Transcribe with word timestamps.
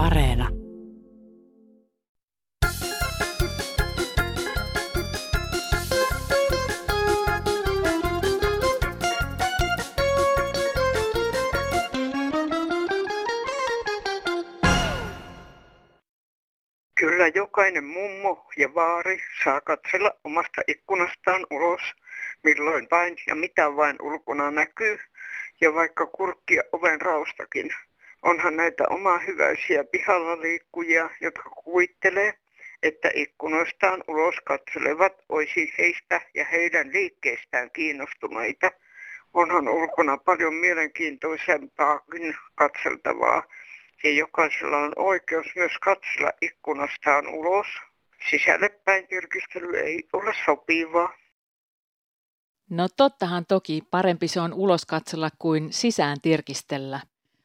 Areena. 0.00 0.48
Kyllä 16.94 17.28
jokainen 17.34 17.84
mummo 17.84 18.46
ja 18.56 18.74
vaari 18.74 19.18
saa 19.44 19.60
katsella 19.60 20.12
omasta 20.24 20.62
ikkunastaan 20.66 21.46
ulos, 21.50 21.80
milloin 22.44 22.88
vain 22.90 23.16
ja 23.26 23.34
mitä 23.34 23.76
vain 23.76 23.96
ulkona 24.02 24.50
näkyy, 24.50 24.98
ja 25.60 25.74
vaikka 25.74 26.06
kurkkia 26.06 26.62
oven 26.72 27.00
raustakin. 27.00 27.70
Onhan 28.22 28.56
näitä 28.56 28.84
oma 28.90 29.18
hyväisiä 29.18 29.84
pihalla 29.84 30.40
liikkujia, 30.40 31.10
jotka 31.20 31.50
kuvittelee, 31.50 32.34
että 32.82 33.10
ikkunoistaan 33.14 34.04
ulos 34.08 34.34
katselevat 34.44 35.12
olisi 35.28 35.72
heistä 35.78 36.20
ja 36.34 36.44
heidän 36.44 36.92
liikkeestään 36.92 37.70
kiinnostuneita. 37.70 38.70
Onhan 39.34 39.68
ulkona 39.68 40.16
paljon 40.16 40.54
mielenkiintoisempaakin 40.54 42.36
katseltavaa, 42.54 43.42
ja 44.04 44.10
jokaisella 44.10 44.78
on 44.78 44.92
oikeus 44.96 45.46
myös 45.56 45.72
katsella 45.80 46.32
ikkunastaan 46.40 47.28
ulos. 47.28 47.66
Sisälle 48.30 48.68
päin 48.68 49.08
tyrkistely 49.08 49.78
ei 49.78 50.08
ole 50.12 50.34
sopivaa. 50.44 51.14
No 52.70 52.88
tottahan 52.96 53.46
toki 53.46 53.82
parempi 53.90 54.28
se 54.28 54.40
on 54.40 54.54
ulos 54.54 54.86
katsella 54.86 55.30
kuin 55.38 55.72
sisään 55.72 56.20
tirkistellä. 56.22 57.00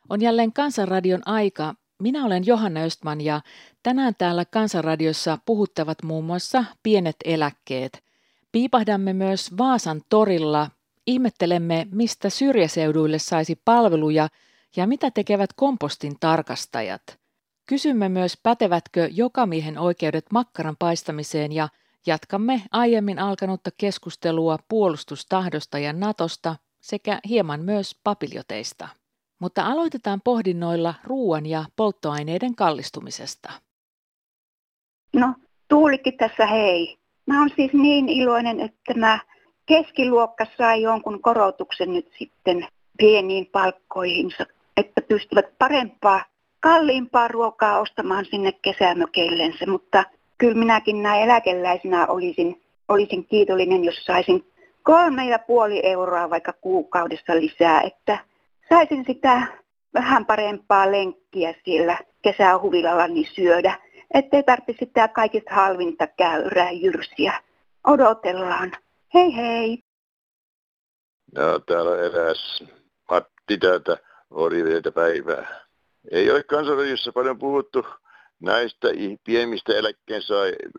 On 0.09 0.22
jälleen 0.22 0.54
Kansanradion 0.54 1.22
aika. 1.26 1.76
Minä 2.02 2.26
olen 2.26 2.45
Johanna 2.45 2.80
Östman 2.80 3.22
ja 3.22 3.41
tänään 3.84 4.16
täällä 4.18 4.45
Kansanradiossa 4.45 5.38
puhuttavat 5.45 6.03
muun 6.03 6.25
muassa 6.25 6.66
pienet 6.84 7.16
eläkkeet. 7.25 8.03
Piipahdamme 8.52 9.14
myös 9.14 9.58
Vaasan 9.58 10.02
torilla. 10.09 10.70
Ihmettelemme, 11.08 11.88
mistä 11.92 12.30
syrjäseuduille 12.30 13.20
saisi 13.20 13.61
palveluja 13.66 14.30
ja 14.76 14.88
mitä 14.88 15.11
tekevät 15.11 15.53
kompostin 15.53 16.16
tarkastajat. 16.20 17.20
Kysymme 17.66 18.09
myös, 18.09 18.38
pätevätkö 18.44 19.09
jokamiehen 19.11 19.78
oikeudet 19.78 20.26
makkaran 20.31 20.76
paistamiseen 20.80 21.52
ja 21.52 21.70
jatkamme 22.06 22.61
aiemmin 22.72 23.20
alkanutta 23.20 23.70
keskustelua 23.78 24.59
puolustustahdosta 24.70 25.80
ja 25.80 25.94
Natosta 25.94 26.56
sekä 26.81 27.20
hieman 27.30 27.61
myös 27.61 28.00
papiljoteista. 28.03 28.88
Mutta 29.46 29.66
aloitetaan 29.66 30.22
pohdinnoilla 30.22 30.94
ruoan 31.04 31.46
ja 31.46 31.66
polttoaineiden 31.76 32.56
kallistumisesta. 32.56 33.52
No, 35.14 35.34
Tuulikki 35.68 36.12
tässä 36.12 36.46
hei. 36.46 36.98
Mä 37.28 37.40
oon 37.40 37.50
siis 37.56 37.73
niin 37.73 38.10
iloinen, 38.10 38.60
että 38.60 38.94
mä 38.94 39.20
keskiluokka 39.66 40.46
sai 40.58 40.82
jonkun 40.82 41.22
korotuksen 41.22 41.94
nyt 41.94 42.12
sitten 42.20 42.68
pieniin 42.98 43.46
palkkoihinsa, 43.46 44.46
että 44.78 45.02
pystyvät 45.02 45.46
parempaa, 45.60 46.26
kalliimpaa 46.60 47.28
ruokaa 47.28 47.80
ostamaan 47.80 48.26
sinne 48.26 48.52
kesämökeillensä, 48.52 49.66
mutta 49.68 50.04
kyllä 50.38 50.56
minäkin 50.60 51.04
näin 51.04 51.23
eläkeläisenä 51.23 52.08
olisin, 52.08 52.62
olisin 52.88 53.26
kiitollinen, 53.26 53.84
jos 53.84 54.06
saisin 54.06 54.46
kolme 54.84 55.26
ja 55.26 55.40
puoli 55.40 55.82
euroa 55.84 56.30
vaikka 56.30 56.54
kuukaudessa 56.54 57.36
lisää, 57.36 57.82
että 57.82 58.34
saisin 58.69 59.05
sitä 59.08 59.47
vähän 59.94 60.25
parempaa 60.25 60.91
lenkkiä 60.91 61.53
siellä 61.66 61.97
kesähuvilalla 62.21 63.08
niin 63.08 63.27
syödä, 63.35 63.80
ettei 64.13 64.44
tarvitse 64.44 64.85
sitä 64.85 65.08
kaikista 65.08 65.53
halvinta 65.53 66.08
käyrää 66.08 66.71
jyrsiä. 66.71 67.33
Odotellaan. 67.88 68.71
Hei 69.14 69.36
hei! 69.36 69.80
No, 71.36 71.59
täällä 71.59 72.02
eräs 72.02 72.64
Matti 73.09 73.58
täältä 73.58 73.98
Oriveiltä 74.31 74.92
päivää. 74.92 75.65
Ei 76.11 76.31
ole 76.31 76.43
kansanradiossa 76.43 77.11
paljon 77.11 77.39
puhuttu 77.39 77.86
näistä 78.39 78.87
pienistä 79.23 79.73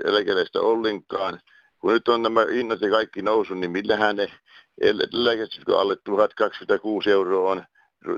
eläkeläistä 0.05 0.61
ollenkaan. 0.61 1.41
Kun 1.79 1.93
nyt 1.93 2.09
on 2.09 2.23
nämä 2.23 2.41
hinnat 2.53 2.81
ja 2.81 2.91
kaikki 2.91 3.23
nousu, 3.23 3.55
niin 3.55 3.71
millähän 3.71 4.17
ne 4.17 4.29
eläkeläiset, 4.81 5.65
kun 5.65 5.81
alle 5.81 5.97
1026 6.05 7.11
euroa 7.11 7.51
on 7.51 7.65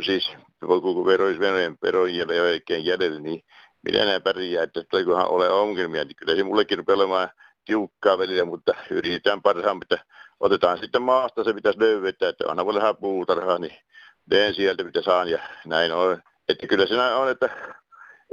siis 0.05 0.33
koko 0.61 1.05
verojen, 1.05 1.77
verojen 1.83 2.29
ja 2.29 2.35
jälkeen 2.35 2.85
jäljellä, 2.85 3.21
niin 3.21 3.43
minä 3.85 4.05
näen 4.05 4.23
pärjää, 4.23 4.63
että 4.63 4.85
tuleekohan 4.91 5.29
ole 5.29 5.51
ongelmia, 5.51 6.05
niin 6.05 6.17
kyllä 6.17 6.37
se 6.37 6.43
mullekin 6.43 6.79
rupeaa 6.79 6.97
olemaan 6.97 7.29
tiukkaa 7.65 8.19
välillä, 8.19 8.45
mutta 8.45 8.75
yritetään 8.91 9.43
parhaan, 9.43 9.79
että 9.83 10.05
otetaan 10.41 10.79
sitten 10.79 11.03
maasta 11.03 11.45
se 11.45 11.53
pitäisi 11.53 11.81
löydetä, 11.81 12.29
että 12.29 12.45
onhan 12.49 12.67
voi 12.67 12.75
vähän 12.75 12.97
puutarhaa, 12.97 13.59
niin 13.59 13.77
teen 14.29 14.55
sieltä 14.55 14.85
mitä 14.85 15.03
saan 15.03 15.29
ja 15.29 15.39
näin 15.67 15.93
on. 15.93 16.23
Että 16.49 16.67
kyllä 16.67 16.87
se 16.87 16.95
näin 16.97 17.15
on, 17.15 17.31
että 17.31 17.49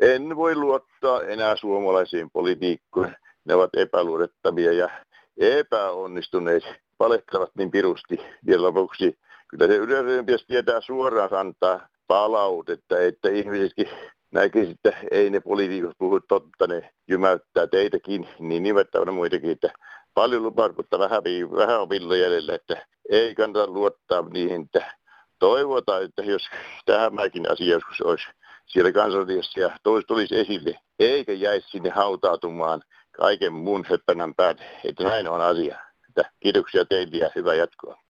en 0.02 0.36
voi 0.36 0.56
luottaa 0.56 1.22
enää 1.22 1.56
suomalaisiin 1.56 2.32
politiikkoihin. 2.32 3.16
Ne 3.46 3.56
ovat 3.56 3.70
epäluotettavia 3.78 4.74
ja 4.74 4.90
epäonnistuneet, 5.38 6.64
valehtelevat 7.00 7.52
niin 7.58 7.72
pirusti 7.72 8.20
vielä 8.46 8.62
lopuksi 8.64 9.18
kyllä 9.48 9.68
se 9.68 10.24
pitäisi 10.26 10.48
tietää 10.48 10.82
suoraan 10.82 11.34
antaa 11.34 11.88
palautetta, 12.08 13.00
että 13.00 13.30
ihmisetkin 13.30 13.90
näkisi, 14.32 14.72
että 14.72 14.94
ei 15.12 15.30
ne 15.30 15.40
poliitikot 15.40 15.98
puhu 15.98 16.20
totta, 16.20 16.68
ne 16.68 16.90
jymäyttää 17.08 17.68
teitäkin, 17.68 18.28
niin 18.40 18.64
nimettävänä 18.64 19.12
muitakin, 19.12 19.52
että 19.52 19.74
paljon 20.14 20.44
lupaa, 20.44 20.70
mutta 20.78 21.00
vähän, 21.00 21.24
vähän 21.56 21.82
on 21.82 21.90
villo 21.90 22.16
jäljellä, 22.16 22.56
että 22.56 22.86
ei 23.10 23.36
kannata 23.36 23.68
luottaa 23.68 24.22
niihin, 24.22 24.62
että 24.62 24.94
toivotaan, 25.40 26.04
että 26.04 26.22
jos 26.24 26.50
tämäkin 26.86 27.52
asia 27.52 27.72
joskus 27.72 28.02
olisi 28.02 28.26
siellä 28.66 28.92
kansallisesti 28.92 29.60
ja 29.60 29.78
tois 29.84 30.06
tulisi 30.06 30.40
esille, 30.40 30.80
eikä 31.00 31.34
jäisi 31.34 31.70
sinne 31.70 31.90
hautautumaan 31.90 32.82
kaiken 33.18 33.54
muun 33.54 33.86
höppänän 33.90 34.36
päälle, 34.36 34.62
että 34.84 35.04
näin 35.04 35.28
on 35.28 35.42
asia. 35.42 35.80
Että 36.10 36.32
kiitoksia 36.40 36.86
teille 36.86 37.18
ja 37.18 37.30
hyvää 37.36 37.54
jatkoa. 37.54 38.05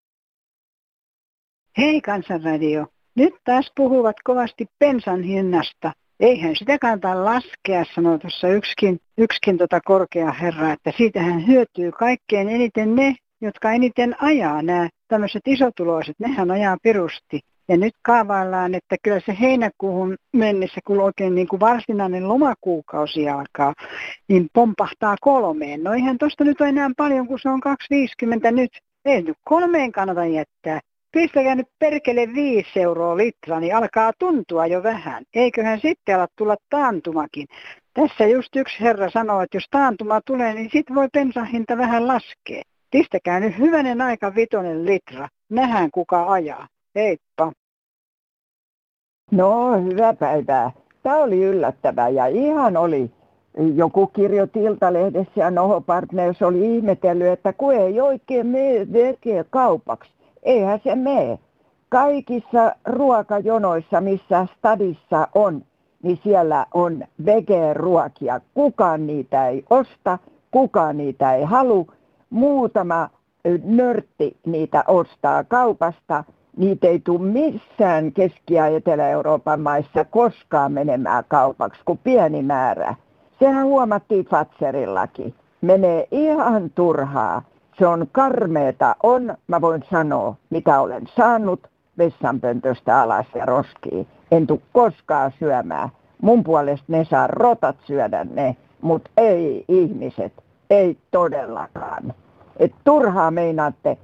Hei 1.77 2.01
Kansanradio. 2.01 2.87
Nyt 3.15 3.33
taas 3.43 3.71
puhuvat 3.75 4.15
kovasti 4.23 4.65
pensan 4.79 5.23
hinnasta. 5.23 5.91
Eihän 6.19 6.55
sitä 6.55 6.77
kannata 6.79 7.25
laskea, 7.25 7.85
sanoo 7.95 8.17
tuossa 8.17 8.47
yksikin, 8.47 8.99
yksikin 9.17 9.57
tota 9.57 9.79
korkea 9.85 10.31
herra, 10.31 10.71
että 10.71 10.91
siitähän 10.97 11.47
hyötyy 11.47 11.91
kaikkein 11.91 12.49
eniten 12.49 12.95
ne, 12.95 13.15
jotka 13.41 13.71
eniten 13.71 14.15
ajaa. 14.23 14.61
Nämä 14.61 14.89
tämmöiset 15.07 15.41
isotuloiset, 15.47 16.15
nehän 16.19 16.51
ajaa 16.51 16.77
pirusti. 16.83 17.39
Ja 17.67 17.77
nyt 17.77 17.93
kaavaillaan, 18.01 18.75
että 18.75 18.95
kyllä 19.03 19.19
se 19.25 19.37
heinäkuuhun 19.41 20.15
mennessä, 20.33 20.81
kun 20.87 20.99
oikein 20.99 21.35
niin 21.35 21.47
kuin 21.47 21.59
varsinainen 21.59 22.27
lomakuukausi 22.27 23.29
alkaa, 23.29 23.73
niin 24.27 24.47
pompahtaa 24.53 25.15
kolmeen. 25.21 25.83
No 25.83 25.93
eihän 25.93 26.17
tuosta 26.17 26.43
nyt 26.43 26.61
ole 26.61 26.69
enää 26.69 26.89
paljon, 26.97 27.27
kun 27.27 27.39
se 27.41 27.49
on 27.49 27.61
2,50 28.45 28.51
nyt. 28.51 28.71
Ei 29.05 29.21
nyt 29.21 29.37
kolmeen 29.43 29.91
kannata 29.91 30.25
jättää 30.25 30.79
pistäkää 31.15 31.55
nyt 31.55 31.67
perkele 31.79 32.33
5 32.33 32.79
euroa 32.79 33.17
litra, 33.17 33.59
niin 33.59 33.75
alkaa 33.75 34.11
tuntua 34.19 34.65
jo 34.65 34.83
vähän. 34.83 35.23
Eiköhän 35.33 35.79
sitten 35.79 36.15
ala 36.15 36.27
tulla 36.37 36.55
taantumakin. 36.69 37.47
Tässä 37.93 38.25
just 38.25 38.55
yksi 38.55 38.79
herra 38.79 39.09
sanoo, 39.09 39.41
että 39.41 39.57
jos 39.57 39.67
taantuma 39.71 40.21
tulee, 40.21 40.53
niin 40.53 40.69
sitten 40.73 40.95
voi 40.95 41.07
bensahinta 41.13 41.77
vähän 41.77 42.07
laskea. 42.07 42.61
Pistäkää 42.91 43.39
nyt 43.39 43.57
hyvänen 43.57 44.01
aika 44.01 44.35
vitonen 44.35 44.85
litra. 44.85 45.27
Nähdään 45.49 45.91
kuka 45.91 46.31
ajaa. 46.31 46.67
Heippa. 46.95 47.51
No, 49.31 49.81
hyvää 49.83 50.13
päivää. 50.13 50.71
Tämä 51.03 51.15
oli 51.15 51.43
yllättävää 51.43 52.09
ja 52.09 52.25
ihan 52.25 52.77
oli. 52.77 53.11
Joku 53.75 54.07
kirjoitti 54.07 54.63
Iltalehdessä 54.63 55.31
ja 55.35 55.51
Noho 55.51 55.81
Partners 55.81 56.41
oli 56.41 56.75
ihmetellyt, 56.75 57.27
että 57.27 57.53
kun 57.53 57.73
ei 57.73 58.01
oikein 58.01 58.47
mene 58.47 58.87
kaupaksi 59.49 60.14
eihän 60.45 60.79
se 60.83 60.95
mene. 60.95 61.39
Kaikissa 61.89 62.75
ruokajonoissa, 62.85 64.01
missä 64.01 64.47
stadissa 64.57 65.27
on, 65.35 65.61
niin 66.03 66.19
siellä 66.23 66.65
on 66.73 67.03
vege-ruokia. 67.25 68.41
Kukaan 68.53 69.07
niitä 69.07 69.47
ei 69.47 69.63
osta, 69.69 70.19
kukaan 70.51 70.97
niitä 70.97 71.35
ei 71.35 71.43
halu. 71.43 71.87
Muutama 72.29 73.09
nörtti 73.63 74.37
niitä 74.45 74.83
ostaa 74.87 75.43
kaupasta. 75.43 76.23
Niitä 76.57 76.87
ei 76.87 76.99
tule 76.99 77.19
missään 77.21 78.11
Keski- 78.11 78.53
ja 78.53 78.67
Etelä-Euroopan 78.67 79.61
maissa 79.61 80.05
koskaan 80.05 80.71
menemään 80.71 81.23
kaupaksi 81.27 81.81
kuin 81.85 81.99
pieni 82.03 82.41
määrä. 82.43 82.95
Sehän 83.39 83.65
huomattiin 83.65 84.25
Fatserillakin. 84.25 85.33
Menee 85.61 86.07
ihan 86.11 86.69
turhaa. 86.75 87.41
Se 87.79 87.87
on 87.87 88.07
karmeeta. 88.11 88.95
On, 89.03 89.37
mä 89.47 89.61
voin 89.61 89.83
sanoa, 89.91 90.35
mitä 90.49 90.81
olen 90.81 91.03
saanut 91.15 91.67
vessanpöntöstä 91.97 93.01
alas 93.01 93.25
ja 93.35 93.45
roskiin. 93.45 94.07
En 94.31 94.47
tule 94.47 94.59
koskaan 94.73 95.31
syömään. 95.39 95.89
Mun 96.21 96.43
puolesta 96.43 96.85
ne 96.87 97.05
saa 97.05 97.27
rotat 97.27 97.75
syödä 97.87 98.23
ne, 98.23 98.55
mutta 98.81 99.09
ei 99.17 99.65
ihmiset, 99.67 100.33
ei 100.69 100.97
todellakaan. 101.11 102.13
Et 102.57 102.71
turhaa 102.83 103.31
meinaatte 103.31 103.97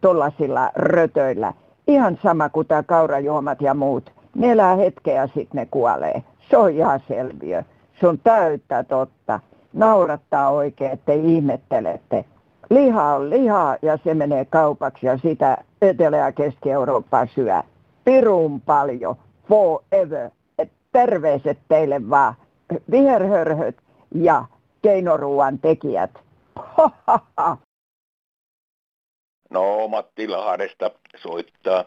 tuollaisilla 0.00 0.70
rötöillä. 0.74 1.52
Ihan 1.86 2.18
sama 2.22 2.48
kuin 2.48 2.66
tämä 2.66 2.82
kaurajuomat 2.82 3.60
ja 3.60 3.74
muut. 3.74 4.12
Ne 4.34 4.52
elää 4.52 4.76
hetkeä 4.76 5.14
ja 5.14 5.26
sitten 5.26 5.48
ne 5.52 5.66
kuolee. 5.70 6.22
Se 6.50 6.56
on 6.56 6.70
ihan 6.70 7.00
selviö. 7.08 7.62
Se 8.00 8.08
on 8.08 8.18
täyttä 8.18 8.84
totta. 8.84 9.40
Naurattaa 9.72 10.50
oikein, 10.50 10.90
että 10.90 11.12
ihmettelette. 11.12 12.24
Liha 12.70 13.14
on 13.14 13.30
lihaa 13.30 13.76
ja 13.82 13.98
se 14.04 14.14
menee 14.14 14.44
kaupaksi 14.44 15.06
ja 15.06 15.18
sitä 15.18 15.58
Etelä- 15.82 16.16
ja 16.16 16.32
Keski-Eurooppa 16.32 17.26
syö. 17.26 17.62
Pirun 18.04 18.60
paljon. 18.60 19.16
Forever. 19.48 20.30
Et 20.58 20.72
terveiset 20.92 21.58
teille 21.68 22.10
vaan. 22.10 22.34
Viherhörhöt 22.90 23.76
ja 24.14 24.44
keinoruuan 24.82 25.58
tekijät. 25.58 26.10
No 29.50 29.88
Matti 29.88 30.28
Lahdesta 30.28 30.90
soittaa. 31.16 31.84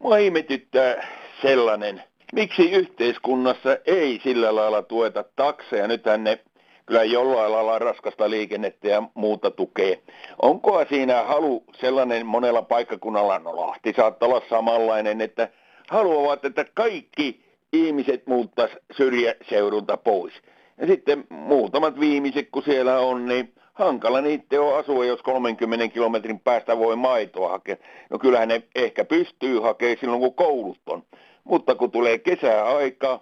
Mua 0.00 0.16
ihmetyttää 0.16 1.08
sellainen, 1.42 2.02
miksi 2.32 2.70
yhteiskunnassa 2.70 3.76
ei 3.86 4.20
sillä 4.24 4.54
lailla 4.54 4.82
tueta 4.82 5.24
takseja. 5.36 5.88
Nythän 5.88 6.24
ne 6.24 6.38
kyllä 6.86 7.04
jollain 7.04 7.52
lailla 7.52 7.78
raskasta 7.78 8.30
liikennettä 8.30 8.88
ja 8.88 9.02
muuta 9.14 9.50
tukee. 9.50 9.98
Onko 10.42 10.84
siinä 10.88 11.22
halu 11.22 11.64
sellainen 11.74 12.26
monella 12.26 12.62
paikkakunnalla, 12.62 13.38
no 13.38 13.56
Lahti 13.56 13.92
saattaa 13.96 14.28
olla 14.28 14.42
samanlainen, 14.50 15.20
että 15.20 15.48
haluavat, 15.90 16.44
että 16.44 16.64
kaikki 16.74 17.44
ihmiset 17.72 18.26
muuttaisi 18.26 18.76
syrjäseudulta 18.96 19.96
pois. 19.96 20.34
Ja 20.78 20.86
sitten 20.86 21.24
muutamat 21.30 22.00
viimeiset, 22.00 22.48
kun 22.52 22.62
siellä 22.62 22.98
on, 22.98 23.26
niin 23.26 23.52
hankala 23.72 24.20
niitä 24.20 24.60
on 24.62 24.78
asua, 24.78 25.04
jos 25.04 25.22
30 25.22 25.88
kilometrin 25.88 26.40
päästä 26.40 26.78
voi 26.78 26.96
maitoa 26.96 27.48
hakea. 27.48 27.76
No 28.10 28.18
kyllähän 28.18 28.48
ne 28.48 28.62
ehkä 28.74 29.04
pystyy 29.04 29.60
hakemaan 29.60 29.96
silloin, 30.00 30.20
kun 30.20 30.34
koulut 30.34 30.80
on. 30.86 31.02
Mutta 31.44 31.74
kun 31.74 31.90
tulee 31.90 32.18
kesäaika, 32.18 33.20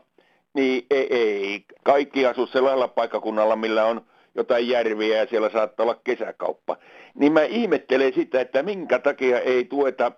niin 0.55 0.87
ei, 0.91 1.07
ei. 1.11 1.65
Kaikki 1.85 2.27
asu 2.27 2.47
sellaisella 2.47 2.89
paikkakunnalla, 2.89 3.57
millä 3.57 3.85
on 3.85 4.01
jotain 4.35 4.69
järviä 4.69 5.17
ja 5.17 5.27
siellä 5.27 5.51
saattaa 5.51 5.85
olla 5.85 6.01
kesäkauppa. 6.05 6.77
Niin 7.15 7.33
mä 7.33 7.43
ihmettelen 7.43 8.13
sitä, 8.15 8.41
että 8.41 8.63
minkä 8.63 8.99
takia 8.99 9.41
ei 9.41 9.65
tueta 9.65 10.13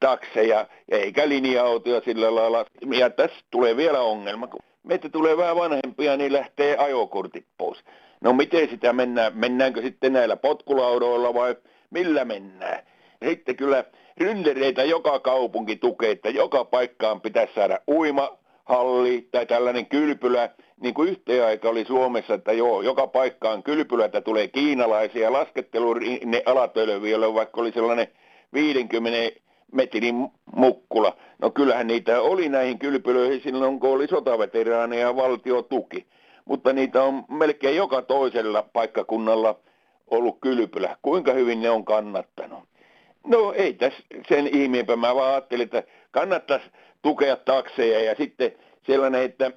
takseja 0.00 0.66
eikä 0.88 1.28
linja-autoja 1.28 2.00
sillä 2.00 2.34
lailla. 2.34 2.64
Ja 2.90 3.10
tässä 3.10 3.36
tulee 3.50 3.76
vielä 3.76 4.00
ongelma. 4.00 4.46
Kun 4.46 4.60
meitä 4.82 5.08
tulee 5.08 5.36
vähän 5.36 5.56
vanhempia, 5.56 6.16
niin 6.16 6.32
lähtee 6.32 6.76
ajokortit 6.76 7.46
pois. 7.58 7.84
No 8.20 8.32
miten 8.32 8.68
sitä 8.68 8.92
mennään? 8.92 9.32
Mennäänkö 9.34 9.82
sitten 9.82 10.12
näillä 10.12 10.36
potkulaudoilla 10.36 11.34
vai 11.34 11.56
millä 11.90 12.24
mennään? 12.24 12.82
Sitten 13.24 13.56
kyllä 13.56 13.84
ryndereitä 14.18 14.84
joka 14.84 15.18
kaupunki 15.18 15.76
tukee, 15.76 16.10
että 16.10 16.30
joka 16.30 16.64
paikkaan 16.64 17.20
pitäisi 17.20 17.54
saada 17.54 17.78
uimahalli 18.70 19.28
tai 19.32 19.46
tällainen 19.46 19.86
kylpylä, 19.86 20.48
niin 20.80 20.94
kuin 20.94 21.08
yhteen 21.08 21.44
aika 21.44 21.68
oli 21.68 21.84
Suomessa, 21.84 22.34
että 22.34 22.52
joo, 22.52 22.82
joka 22.82 23.06
paikkaan 23.06 23.62
kylpylätä 23.62 24.20
tulee 24.20 24.48
kiinalaisia 24.48 25.32
laskettelu 25.32 25.94
ne 26.24 26.42
alatölviölle, 26.46 27.34
vaikka 27.34 27.60
oli 27.60 27.72
sellainen 27.72 28.08
50 28.52 29.40
metrin 29.72 30.28
mukkula. 30.56 31.16
No 31.38 31.50
kyllähän 31.50 31.86
niitä 31.86 32.20
oli 32.20 32.48
näihin 32.48 32.78
kylpylöihin 32.78 33.40
silloin, 33.40 33.80
kun 33.80 33.90
oli 33.90 34.06
sotaveteraaneja 34.08 35.06
ja 35.06 35.16
valtio 35.16 35.62
tuki 35.62 36.06
mutta 36.44 36.72
niitä 36.72 37.02
on 37.02 37.24
melkein 37.28 37.76
joka 37.76 38.02
toisella 38.02 38.68
paikkakunnalla 38.72 39.58
ollut 40.10 40.38
kylpylä. 40.40 40.96
Kuinka 41.02 41.32
hyvin 41.32 41.62
ne 41.62 41.70
on 41.70 41.84
kannattanut? 41.84 42.64
No 43.26 43.52
ei 43.52 43.74
tässä 43.74 44.02
sen 44.28 44.46
ihmeempää. 44.46 44.96
Mä 44.96 45.14
vaan 45.14 45.30
ajattelin, 45.30 45.64
että 45.64 45.82
kannattaisi 46.10 46.66
tukea 47.02 47.36
takseja 47.36 48.02
ja 48.02 48.14
sitten 48.14 48.52
sellainen, 48.86 49.22
että 49.22 49.50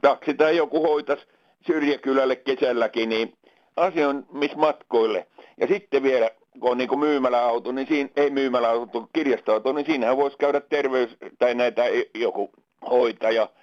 taksi 0.00 0.34
tai 0.34 0.56
joku 0.56 0.82
hoitaisi 0.82 1.26
syrjäkylälle 1.66 2.36
kesälläkin, 2.36 3.08
niin 3.08 3.34
asia 3.76 4.08
on 4.08 4.26
missä 4.32 4.56
matkoille. 4.56 5.26
Ja 5.60 5.66
sitten 5.66 6.02
vielä, 6.02 6.30
kun 6.60 6.70
on 6.70 6.78
niin 6.78 6.98
myymäläauto, 6.98 7.72
niin 7.72 7.88
siinä, 7.88 8.10
ei 8.16 8.30
myymäläauto, 8.30 9.08
kirjastoauto, 9.12 9.72
niin 9.72 9.86
siinähän 9.86 10.16
voisi 10.16 10.38
käydä 10.38 10.60
terveys 10.60 11.16
tai 11.38 11.54
näitä 11.54 11.82
joku 12.14 12.50
hoitaja– 12.90 13.48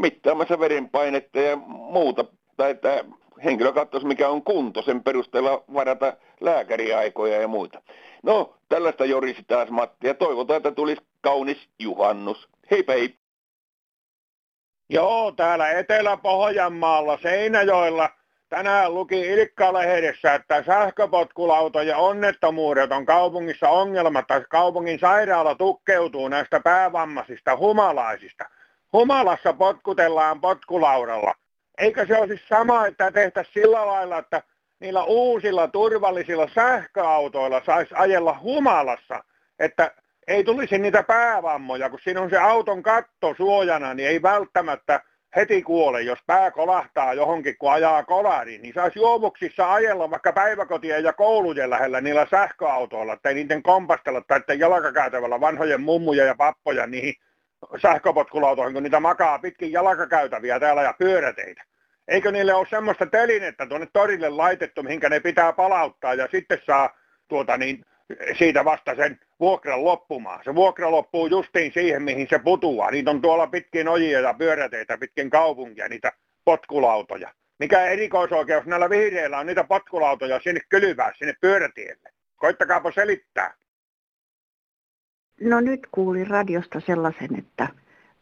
mittaamassa 0.00 0.60
verenpainetta 0.60 1.40
ja 1.40 1.56
muuta, 1.66 2.24
tai 2.56 2.70
että 2.70 3.04
henkilö 3.44 3.72
katsoisi 3.72 4.06
mikä 4.06 4.28
on 4.28 4.42
kunto, 4.42 4.82
sen 4.82 5.02
perusteella 5.02 5.64
varata 5.74 6.12
lääkäriaikoja 6.40 7.40
ja 7.40 7.48
muita. 7.48 7.82
No, 8.22 8.54
tällaista 8.68 9.04
jorisi 9.04 9.44
taas 9.46 9.70
Matti, 9.70 10.06
ja 10.06 10.14
toivotaan, 10.14 10.56
että 10.56 10.70
tulisi 10.72 11.02
kaunis 11.20 11.68
juhannus. 11.78 12.48
Hei 12.70 12.84
hei! 12.88 13.14
Joo, 14.90 15.32
täällä 15.32 15.70
Etelä-Pohjanmaalla 15.70 17.18
Seinäjoella 17.22 18.10
tänään 18.48 18.94
luki 18.94 19.20
Ilkka-lehdessä, 19.20 20.34
että 20.34 20.62
sähköpotkulautojen 20.62 21.96
onnettomuudet 21.96 22.92
on 22.92 23.06
kaupungissa 23.06 23.68
ongelma, 23.68 24.22
tai 24.22 24.44
kaupungin 24.50 24.98
sairaala 24.98 25.54
tukkeutuu 25.54 26.28
näistä 26.28 26.60
päävammaisista 26.60 27.56
humalaisista– 27.56 28.44
humalassa 28.92 29.52
potkutellaan 29.52 30.40
potkulaudalla. 30.40 31.34
Eikö 31.78 32.06
se 32.06 32.18
ole 32.18 32.26
siis 32.26 32.48
sama, 32.48 32.86
että 32.86 33.10
tehtäisiin 33.10 33.54
sillä 33.54 33.86
lailla, 33.86 34.18
että 34.18 34.42
niillä 34.80 35.04
uusilla 35.04 35.68
turvallisilla 35.68 36.48
sähköautoilla 36.54 37.62
saisi 37.66 37.94
ajella 37.94 38.38
humalassa, 38.42 39.24
että 39.58 39.94
ei 40.26 40.44
tulisi 40.44 40.78
niitä 40.78 41.02
päävammoja, 41.02 41.90
kun 41.90 41.98
siinä 42.02 42.20
on 42.20 42.30
se 42.30 42.38
auton 42.38 42.82
katto 42.82 43.34
suojana, 43.36 43.94
niin 43.94 44.08
ei 44.08 44.22
välttämättä 44.22 45.00
heti 45.36 45.62
kuole, 45.62 46.02
jos 46.02 46.18
pää 46.26 46.50
kolahtaa 46.50 47.14
johonkin, 47.14 47.58
kun 47.58 47.72
ajaa 47.72 48.04
kolariin, 48.04 48.62
niin 48.62 48.74
saisi 48.74 48.98
juovuksissa 48.98 49.72
ajella 49.72 50.10
vaikka 50.10 50.32
päiväkotien 50.32 51.04
ja 51.04 51.12
koulujen 51.12 51.70
lähellä 51.70 52.00
niillä 52.00 52.26
sähköautoilla, 52.30 53.16
ei 53.24 53.34
niiden 53.34 53.62
kompastella 53.62 54.20
tai 54.20 54.58
jalkakäytävällä 54.58 55.40
vanhojen 55.40 55.80
mummuja 55.80 56.24
ja 56.24 56.34
pappoja 56.34 56.86
niihin 56.86 57.14
sähköpotkulautoihin, 57.82 58.74
kun 58.74 58.82
niitä 58.82 59.00
makaa 59.00 59.38
pitkin 59.38 59.72
jalkakäytäviä 59.72 60.60
täällä 60.60 60.82
ja 60.82 60.94
pyöräteitä. 60.98 61.62
Eikö 62.08 62.32
niille 62.32 62.54
ole 62.54 62.66
semmoista 62.70 63.06
telinettä 63.06 63.66
tuonne 63.66 63.88
torille 63.92 64.28
laitettu, 64.28 64.82
mihinkä 64.82 65.08
ne 65.08 65.20
pitää 65.20 65.52
palauttaa 65.52 66.14
ja 66.14 66.28
sitten 66.30 66.58
saa 66.66 66.98
tuota 67.28 67.56
niin, 67.56 67.84
siitä 68.38 68.64
vasta 68.64 68.94
sen 68.94 69.20
vuokran 69.40 69.84
loppumaan. 69.84 70.44
Se 70.44 70.54
vuokra 70.54 70.90
loppuu 70.90 71.26
justiin 71.26 71.72
siihen, 71.72 72.02
mihin 72.02 72.26
se 72.30 72.38
putuaa. 72.38 72.90
Niitä 72.90 73.10
on 73.10 73.22
tuolla 73.22 73.46
pitkin 73.46 73.88
ojia 73.88 74.20
ja 74.20 74.34
pyöräteitä 74.34 74.98
pitkin 74.98 75.30
kaupunkia, 75.30 75.88
niitä 75.88 76.12
potkulautoja. 76.44 77.32
Mikä 77.58 77.86
erikoisoikeus 77.86 78.66
näillä 78.66 78.90
vihreillä 78.90 79.38
on 79.38 79.46
niitä 79.46 79.64
potkulautoja 79.64 80.40
sinne 80.40 80.60
kylvää, 80.68 81.12
sinne 81.18 81.34
pyörätielle? 81.40 82.10
Koittakaapa 82.36 82.92
selittää. 82.92 83.54
No 85.40 85.60
nyt 85.60 85.80
kuulin 85.92 86.26
radiosta 86.26 86.80
sellaisen, 86.80 87.38
että 87.38 87.68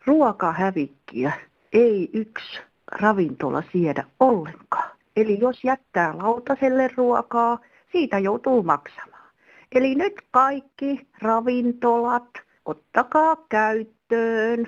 ruokahävikkiä 0.07 1.33
ei 1.73 2.11
yksi 2.13 2.61
ravintola 2.93 3.63
siedä 3.73 4.05
ollenkaan. 4.21 4.91
Eli 5.17 5.39
jos 5.41 5.65
jättää 5.65 6.19
lautaselle 6.19 6.91
ruokaa, 6.97 7.59
siitä 7.93 8.19
joutuu 8.19 8.63
maksamaan. 8.63 9.31
Eli 9.73 9.95
nyt 9.95 10.15
kaikki 10.31 11.07
ravintolat 11.23 12.29
ottakaa 12.65 13.37
käyttöön 13.49 14.67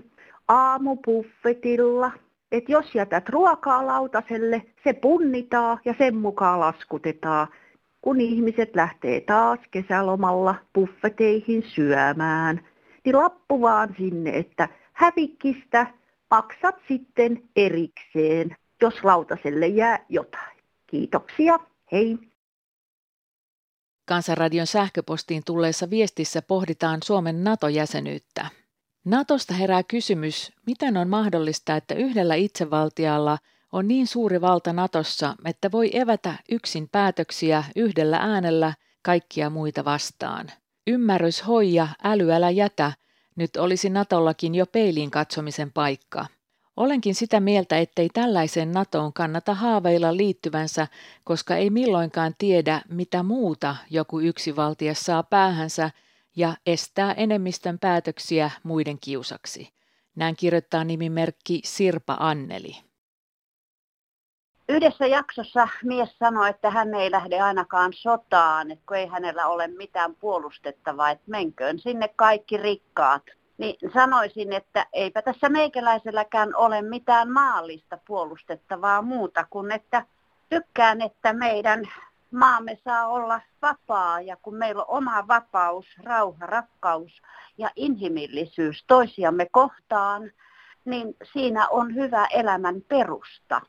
aamupuffetilla. 0.49 2.12
että 2.52 2.73
jos 2.73 2.95
jätät 2.95 3.28
ruokaa 3.28 3.87
lautaselle, 3.87 4.62
se 4.85 4.93
punnitaan 4.93 5.78
ja 5.85 5.95
sen 5.99 6.17
mukaan 6.17 6.61
laskutetaan 6.61 7.49
kun 8.00 8.21
ihmiset 8.21 8.76
lähtee 8.76 9.21
taas 9.21 9.59
kesälomalla 9.71 10.55
buffeteihin 10.75 11.62
syömään, 11.75 12.69
niin 13.05 13.17
lappu 13.17 13.61
vaan 13.61 13.95
sinne, 13.99 14.31
että 14.31 14.69
hävikkistä 14.93 15.87
maksat 16.31 16.75
sitten 16.88 17.43
erikseen, 17.57 18.57
jos 18.83 19.05
lautaselle 19.05 19.67
jää 19.67 20.05
jotain. 20.09 20.59
Kiitoksia, 20.87 21.59
hei! 21.93 22.19
Kansanradion 24.09 24.67
sähköpostiin 24.67 25.43
tulleessa 25.47 25.90
viestissä 25.90 26.43
pohditaan 26.43 27.02
Suomen 27.05 27.45
NATO-jäsenyyttä. 27.45 28.47
Natosta 29.05 29.55
herää 29.55 29.83
kysymys, 29.83 30.52
miten 30.67 30.97
on 30.97 31.09
mahdollista, 31.09 31.76
että 31.76 31.95
yhdellä 31.95 32.35
itsevaltialla– 32.35 33.38
on 33.72 33.88
niin 33.88 34.06
suuri 34.06 34.40
valta 34.40 34.72
Natossa, 34.72 35.34
että 35.44 35.72
voi 35.72 35.90
evätä 35.92 36.34
yksin 36.50 36.88
päätöksiä 36.88 37.64
yhdellä 37.76 38.16
äänellä 38.16 38.72
kaikkia 39.02 39.50
muita 39.50 39.84
vastaan. 39.84 40.46
Ymmärrys 40.87 41.46
hoija, 41.46 41.88
äly 42.04 42.32
älä 42.32 42.50
jätä, 42.50 42.92
nyt 43.37 43.56
olisi 43.56 43.90
Natollakin 43.90 44.54
jo 44.54 44.66
peiliin 44.66 45.10
katsomisen 45.10 45.72
paikka. 45.72 46.26
Olenkin 46.76 47.14
sitä 47.14 47.40
mieltä, 47.40 47.78
ettei 47.78 48.08
tällaiseen 48.08 48.72
NATOon 48.72 49.12
kannata 49.12 49.54
haaveilla 49.54 50.16
liittyvänsä, 50.16 50.87
koska 51.25 51.56
ei 51.56 51.70
milloinkaan 51.70 52.34
tiedä, 52.38 52.82
mitä 52.88 53.22
muuta 53.22 53.76
joku 53.90 54.20
yksivaltias 54.20 55.00
saa 55.00 55.22
päähänsä 55.22 55.90
ja 56.37 56.56
estää 56.66 57.12
enemmistön 57.12 57.78
päätöksiä 57.78 58.50
muiden 58.62 58.98
kiusaksi. 59.00 59.72
Näin 60.16 60.37
kirjoittaa 60.37 60.84
nimimerkki 60.84 61.60
Sirpa 61.64 62.16
Anneli. 62.20 62.88
Yhdessä 64.70 65.06
jaksossa 65.06 65.68
mies 65.84 66.18
sanoi, 66.18 66.50
että 66.50 66.70
hän 66.70 66.94
ei 66.94 67.10
lähde 67.10 67.40
ainakaan 67.40 67.92
sotaan, 67.92 68.70
että 68.70 68.84
kun 68.88 68.96
ei 68.96 69.06
hänellä 69.06 69.46
ole 69.46 69.66
mitään 69.68 70.14
puolustettavaa, 70.14 71.10
että 71.10 71.25
menköön 71.26 71.78
sinne 71.78 72.08
kaikki 72.16 72.56
rikkaat. 72.56 73.22
Niin 73.58 73.76
sanoisin, 73.94 74.52
että 74.52 74.87
eipä 74.92 75.22
tässä 75.22 75.48
meikäläiselläkään 75.48 76.56
ole 76.56 76.82
mitään 76.82 77.30
maallista 77.30 77.98
puolustettavaa 78.06 79.02
muuta 79.02 79.46
kuin, 79.50 79.72
että 79.72 80.06
tykkään, 80.48 81.00
että 81.00 81.32
meidän 81.32 81.88
maamme 82.30 82.78
saa 82.84 83.06
olla 83.06 83.40
vapaa 83.62 84.20
ja 84.20 84.37
kun 84.37 84.54
meillä 84.54 84.84
on 84.84 84.96
oma 84.96 85.28
vapaus, 85.28 85.87
rauha, 86.02 86.46
rakkaus 86.46 87.22
ja 87.58 87.70
inhimillisyys 87.76 88.84
toisiamme 88.87 89.46
kohtaan, 89.50 90.30
niin 90.84 91.16
siinä 91.32 91.68
on 91.68 91.94
hyvä 91.94 92.26
elämän 92.26 92.82
perusta. 92.88 93.60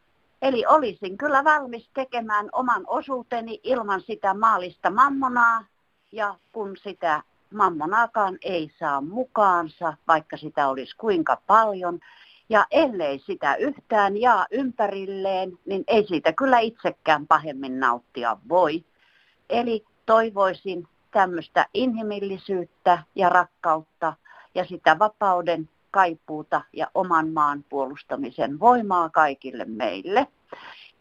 Eli 0.42 0.66
olisin 0.68 1.18
kyllä 1.18 1.44
valmis 1.44 1.90
tekemään 1.94 2.50
oman 2.52 2.84
osuuteni 2.88 3.60
ilman 3.64 4.02
sitä 4.02 4.34
maallista 4.34 4.90
mammonaa 4.90 5.66
ja 6.12 6.36
kun 6.54 6.78
sitä 6.78 7.24
mammonaakaan 7.54 8.38
ei 8.42 8.72
saa 8.80 9.02
mukaansa, 9.02 9.94
vaikka 10.08 10.38
sitä 10.38 10.68
olisi 10.68 10.98
kuinka 10.98 11.42
paljon, 11.48 12.00
ja 12.50 12.66
ellei 12.72 13.20
sitä 13.20 13.56
yhtään 13.56 14.18
jaa 14.18 14.46
ympärilleen, 14.52 15.52
niin 15.66 15.84
ei 15.88 16.08
siitä 16.08 16.34
kyllä 16.34 16.60
itsekään 16.60 17.28
pahemmin 17.28 17.80
nauttia 17.80 18.38
voi. 18.50 18.86
Eli 19.50 19.86
toivoisin 20.06 20.88
tämmöistä 21.12 21.66
inhimillisyyttä 21.74 23.04
ja 23.16 23.30
rakkautta 23.30 24.14
ja 24.56 24.66
sitä 24.66 25.00
vapauden 25.00 25.70
kaipuuta 25.92 26.62
ja 26.74 26.88
oman 26.96 27.30
maan 27.30 27.66
puolustamisen 27.70 28.60
voimaa 28.60 29.10
kaikille 29.10 29.66
meille, 29.66 30.28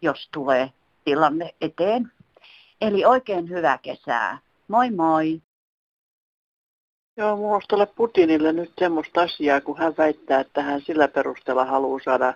jos 0.03 0.29
tulee 0.33 0.73
tilanne 1.05 1.55
eteen. 1.61 2.13
Eli 2.81 3.05
oikein 3.05 3.49
hyvää 3.49 3.79
kesää. 3.79 4.39
Moi 4.69 4.91
moi! 4.91 5.43
Joo, 7.17 7.37
minusta 7.37 7.77
ole 7.77 7.87
Putinille 7.87 8.53
nyt 8.53 8.73
semmoista 8.79 9.21
asiaa, 9.21 9.61
kun 9.61 9.79
hän 9.79 9.95
väittää, 9.99 10.41
että 10.41 10.63
hän 10.63 10.81
sillä 10.81 11.09
perusteella 11.09 11.65
haluaa 11.65 12.01
saada 12.05 12.35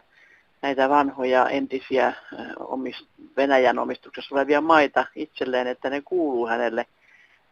näitä 0.63 0.89
vanhoja 0.89 1.49
entisiä 1.49 2.13
omist, 2.59 3.07
Venäjän 3.37 3.79
omistuksessa 3.79 4.35
olevia 4.35 4.61
maita 4.61 5.07
itselleen, 5.15 5.67
että 5.67 5.91
ne 5.91 6.01
kuuluu 6.01 6.47
hänelle. 6.47 6.87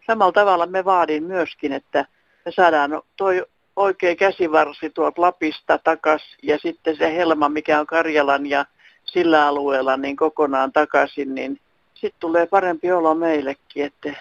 Samalla 0.07 0.33
tavalla 0.33 0.67
me 0.67 0.85
vaadin 0.85 1.25
myöskin, 1.25 1.73
että 1.73 2.05
me 2.45 2.53
saadaan 2.53 3.03
toi 3.17 3.47
oikea 3.81 4.17
käsivarsi 4.17 4.91
tuolta 4.91 5.23
Lapista 5.23 5.79
takas 5.79 6.37
ja 6.43 6.59
sitten 6.59 6.97
se 6.97 7.17
helma, 7.17 7.49
mikä 7.49 7.81
on 7.81 7.87
Karjalan 7.87 8.47
ja 8.47 8.65
sillä 9.05 9.47
alueella 9.47 9.97
niin 9.97 10.17
kokonaan 10.17 10.73
takaisin, 10.73 11.35
niin 11.35 11.61
sitten 11.95 12.21
tulee 12.21 12.47
parempi 12.47 12.93
olo 12.93 13.15
meillekin, 13.15 13.85
että 13.85 14.15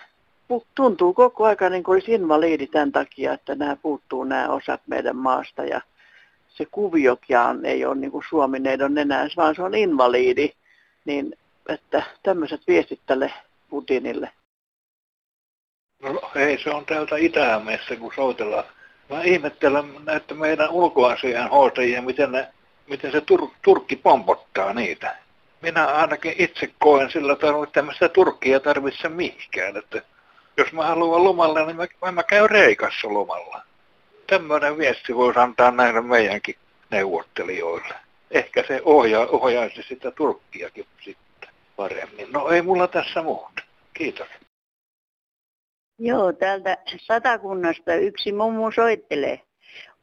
tuntuu 0.75 1.13
koko 1.13 1.46
aika 1.46 1.70
niin 1.70 1.84
kuin 1.84 1.94
olisi 1.94 2.13
invaliidi 2.13 2.68
tämän 2.68 2.92
takia, 2.92 3.34
että 3.34 3.56
nämä 3.56 3.75
puuttuu 3.75 4.24
nämä 4.24 4.50
osat 4.50 4.82
meidän 4.88 5.16
maasta 5.16 5.63
ja 5.63 5.82
se 6.50 6.66
kuviokiaan 6.72 7.66
ei 7.66 7.86
ole 7.86 7.96
niin 7.96 8.12
kuin 8.12 8.24
Suomi-neidon 8.30 8.98
enää, 8.98 9.28
vaan 9.38 9.56
se 9.56 9.63
on 9.63 9.75
invaliidi, 9.75 10.51
niin 11.06 11.38
että 11.70 12.04
tämmöiset 12.24 12.62
viestit 12.68 13.00
tälle 13.06 13.34
Putinille. 13.70 14.32
No 16.04 16.22
ei, 16.36 16.58
se 16.63 16.70
on 16.70 16.86
täältä 16.86 17.18
itä 17.18 17.62
kun 18.00 18.12
soitellaan. 18.16 18.66
Mä 19.10 19.22
ihmettelen 19.24 19.96
näitä 20.06 20.34
meidän 20.34 20.70
ulkoasian 20.70 21.50
hoitajia, 21.50 22.01
miten, 22.01 22.32
ne, 22.32 22.48
miten 22.88 23.12
se 23.12 23.22
tur, 23.22 23.48
Turkki 23.62 23.96
pompottaa 23.96 24.74
niitä. 24.74 25.16
Minä 25.62 25.86
ainakin 25.86 26.36
itse 26.38 26.70
koen 26.80 27.12
sillä 27.12 27.36
tavalla, 27.36 27.63
että 27.63 27.74
tämmöistä 27.74 28.10
Turkkia 28.10 28.60
tarvitse 28.60 29.10
mihinkään. 29.10 29.78
Että 29.78 30.01
jos 30.58 30.74
mä 30.74 30.86
haluan 30.86 31.24
lomalle, 31.24 31.66
niin 31.66 31.75
mä, 32.01 32.12
mä 32.12 32.24
käyn 32.24 32.50
Reikassa 32.50 33.13
lomalla. 33.13 33.62
Tämmöinen 34.28 34.78
viesti 34.78 35.16
voisi 35.16 35.39
antaa 35.39 35.72
näille 35.72 36.01
meidänkin 36.01 36.56
neuvottelijoille. 36.89 37.96
Ehkä 38.32 38.63
se 38.68 38.82
ohjaa, 38.86 39.25
ohjaisi 39.25 39.84
sitä 39.84 40.12
Turkkiakin 40.12 40.86
sitten 41.04 41.50
paremmin. 41.75 42.32
No 42.32 42.50
ei 42.50 42.62
mulla 42.62 42.88
tässä 42.88 43.24
muuta. 43.24 43.63
Kiitos. 43.94 44.28
Joo, 46.01 46.34
täältä 46.34 46.77
satakunnasta 46.98 47.96
yksi 47.96 48.32
mummu 48.32 48.72
soittelee. 48.72 49.41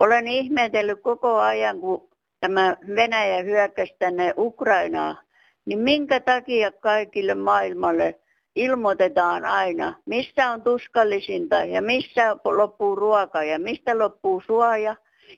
Olen 0.00 0.28
ihmetellyt 0.28 1.00
koko 1.02 1.36
ajan, 1.36 1.80
kun 1.80 2.08
tämä 2.40 2.76
Venäjä 2.96 3.42
hyökkäsi 3.42 3.94
tänne 3.98 4.34
Ukrainaan, 4.36 5.18
niin 5.64 5.78
minkä 5.78 6.20
takia 6.20 6.72
kaikille 6.72 7.34
maailmalle 7.34 8.20
ilmoitetaan 8.56 9.44
aina, 9.44 9.94
mistä 10.06 10.50
on 10.50 10.62
tuskallisinta 10.62 11.56
ja 11.56 11.82
missä 11.82 12.36
loppuu 12.44 12.96
ruoka 12.96 13.42
ja 13.42 13.58
mistä 13.58 13.98
loppuu 13.98 14.42
suoja 14.46 14.96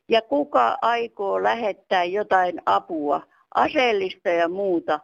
ja 0.08 0.22
kuka 0.22 0.78
aikoo 0.82 1.42
lähettää 1.42 2.04
jotain 2.04 2.62
apua, 2.66 3.20
aseellista 3.54 4.28
ja 4.28 4.48
muuta. 4.48 5.00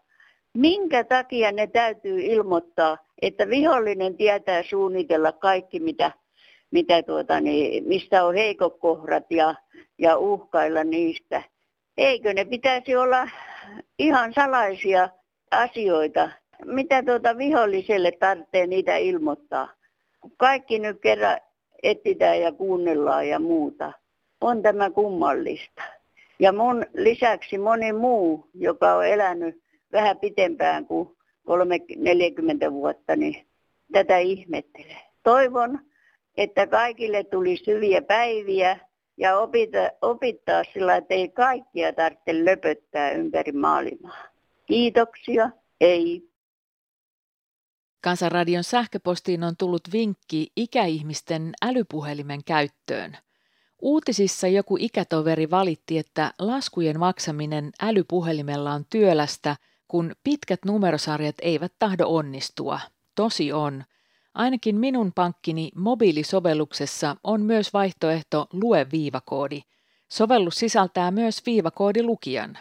Minkä 0.58 1.04
takia 1.04 1.52
ne 1.52 1.66
täytyy 1.66 2.20
ilmoittaa, 2.20 2.98
että 3.22 3.48
vihollinen 3.48 4.16
tietää 4.16 4.62
suunnitella 4.62 5.32
kaikki, 5.32 5.80
mitä, 5.80 6.12
mitä 6.70 7.02
tuota, 7.02 7.40
niin, 7.40 7.88
mistä 7.88 8.24
on 8.24 8.34
heikokohdat 8.34 9.24
ja, 9.30 9.54
ja 9.98 10.16
uhkailla 10.16 10.84
niistä. 10.84 11.42
Eikö 11.96 12.34
ne 12.34 12.44
pitäisi 12.44 12.96
olla 12.96 13.28
ihan 13.98 14.32
salaisia 14.34 15.08
asioita, 15.50 16.30
mitä 16.64 17.02
tuota 17.02 17.38
viholliselle 17.38 18.12
tarvitsee 18.12 18.66
niitä 18.66 18.96
ilmoittaa. 18.96 19.68
Kaikki 20.36 20.78
nyt 20.78 21.00
kerran 21.00 21.38
etsitään 21.82 22.40
ja 22.40 22.52
kuunnellaan 22.52 23.28
ja 23.28 23.38
muuta. 23.38 23.92
On 24.40 24.62
tämä 24.62 24.90
kummallista. 24.90 25.82
Ja 26.38 26.52
mun 26.52 26.86
lisäksi 26.94 27.58
moni 27.58 27.92
muu, 27.92 28.46
joka 28.54 28.94
on 28.94 29.06
elänyt 29.06 29.63
vähän 29.94 30.18
pitempään 30.18 30.86
kuin 30.86 31.16
40 31.96 32.72
vuotta, 32.72 33.16
niin 33.16 33.46
tätä 33.92 34.18
ihmettelee. 34.18 35.00
Toivon, 35.22 35.78
että 36.36 36.66
kaikille 36.66 37.24
tulisi 37.24 37.66
hyviä 37.66 38.02
päiviä 38.02 38.78
ja 39.16 39.38
opita, 39.38 39.90
opittaa 40.02 40.64
sillä, 40.72 40.96
että 40.96 41.14
ei 41.14 41.28
kaikkia 41.28 41.92
tarvitse 41.92 42.44
löpöttää 42.44 43.10
ympäri 43.10 43.52
maailmaa. 43.52 44.24
Kiitoksia, 44.66 45.50
ei. 45.80 46.28
Kansanradion 48.00 48.64
sähköpostiin 48.64 49.44
on 49.44 49.56
tullut 49.56 49.82
vinkki 49.92 50.52
ikäihmisten 50.56 51.52
älypuhelimen 51.62 52.44
käyttöön. 52.44 53.16
Uutisissa 53.82 54.48
joku 54.48 54.76
ikätoveri 54.80 55.50
valitti, 55.50 55.98
että 55.98 56.32
laskujen 56.38 56.98
maksaminen 56.98 57.70
älypuhelimella 57.82 58.72
on 58.72 58.84
työlästä, 58.90 59.56
kun 59.94 60.12
pitkät 60.24 60.60
numerosarjat 60.64 61.34
eivät 61.42 61.72
tahdo 61.78 62.04
onnistua. 62.06 62.80
Tosi 63.14 63.52
on. 63.52 63.84
Ainakin 64.34 64.76
minun 64.76 65.12
pankkini 65.12 65.70
mobiilisovelluksessa 65.74 67.16
on 67.24 67.42
myös 67.42 67.72
vaihtoehto 67.72 68.46
Lue 68.52 68.86
viivakoodi. 68.92 69.60
Sovellus 70.08 70.54
sisältää 70.54 71.10
myös 71.10 71.46
viivakoodilukijan. 71.46 72.58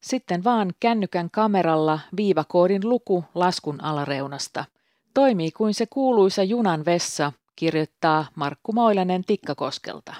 Sitten 0.00 0.44
vaan 0.44 0.74
kännykän 0.80 1.30
kameralla 1.30 1.98
viivakoodin 2.16 2.88
luku 2.88 3.24
laskun 3.34 3.84
alareunasta– 3.84 4.64
Toimii 5.16 5.50
kuin 5.50 5.74
se 5.74 5.86
kuuluisa 5.86 6.42
junan 6.42 6.84
vessa, 6.84 7.32
kirjoittaa 7.56 8.26
Markku 8.34 8.72
Moilanen 8.72 9.24
Tikkakoskelta. 9.24 10.14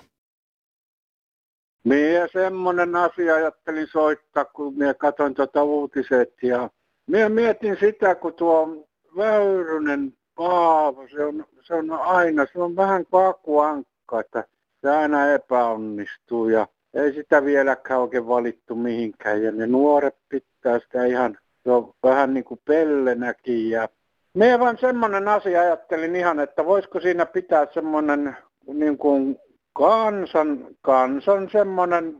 Mie 1.86 2.28
semmonen 2.32 2.96
asia 2.96 3.34
ajattelin 3.34 3.86
soittaa, 3.86 4.44
kun 4.44 4.74
minä 4.74 4.94
katsoin 4.94 5.34
tuota 5.34 5.62
uutiset 5.62 6.34
ja 6.42 6.70
minä 7.06 7.28
mietin 7.28 7.76
sitä, 7.80 8.14
kun 8.14 8.34
tuo 8.34 8.86
Väyrynen 9.16 10.12
Paavo, 10.34 11.08
se 11.08 11.24
on, 11.24 11.44
se 11.62 11.74
on 11.74 11.92
aina, 11.92 12.46
se 12.52 12.58
on 12.58 12.76
vähän 12.76 13.06
kuin 13.10 13.26
akuankka, 13.26 14.20
että 14.20 14.44
se 14.80 14.90
aina 14.90 15.32
epäonnistuu 15.32 16.48
ja 16.48 16.66
ei 16.94 17.12
sitä 17.12 17.44
vieläkään 17.44 18.00
oikein 18.00 18.28
valittu 18.28 18.74
mihinkään 18.74 19.42
ja 19.42 19.52
ne 19.52 19.66
nuoret 19.66 20.16
pitää 20.28 20.78
sitä 20.78 21.04
ihan, 21.04 21.38
se 21.64 21.70
on 21.70 21.94
vähän 22.02 22.34
niin 22.34 22.44
kuin 22.44 22.60
pellenäkin 22.64 23.70
ja 23.70 23.88
me 24.34 24.58
vaan 24.58 24.78
semmoinen 24.78 25.28
asia 25.28 25.60
ajattelin 25.60 26.16
ihan, 26.16 26.40
että 26.40 26.64
voisiko 26.64 27.00
siinä 27.00 27.26
pitää 27.26 27.66
semmoinen 27.74 28.36
niin 28.66 28.98
kuin 28.98 29.38
kansan, 29.78 30.66
kansan 30.82 31.50
semmoinen 31.50 32.16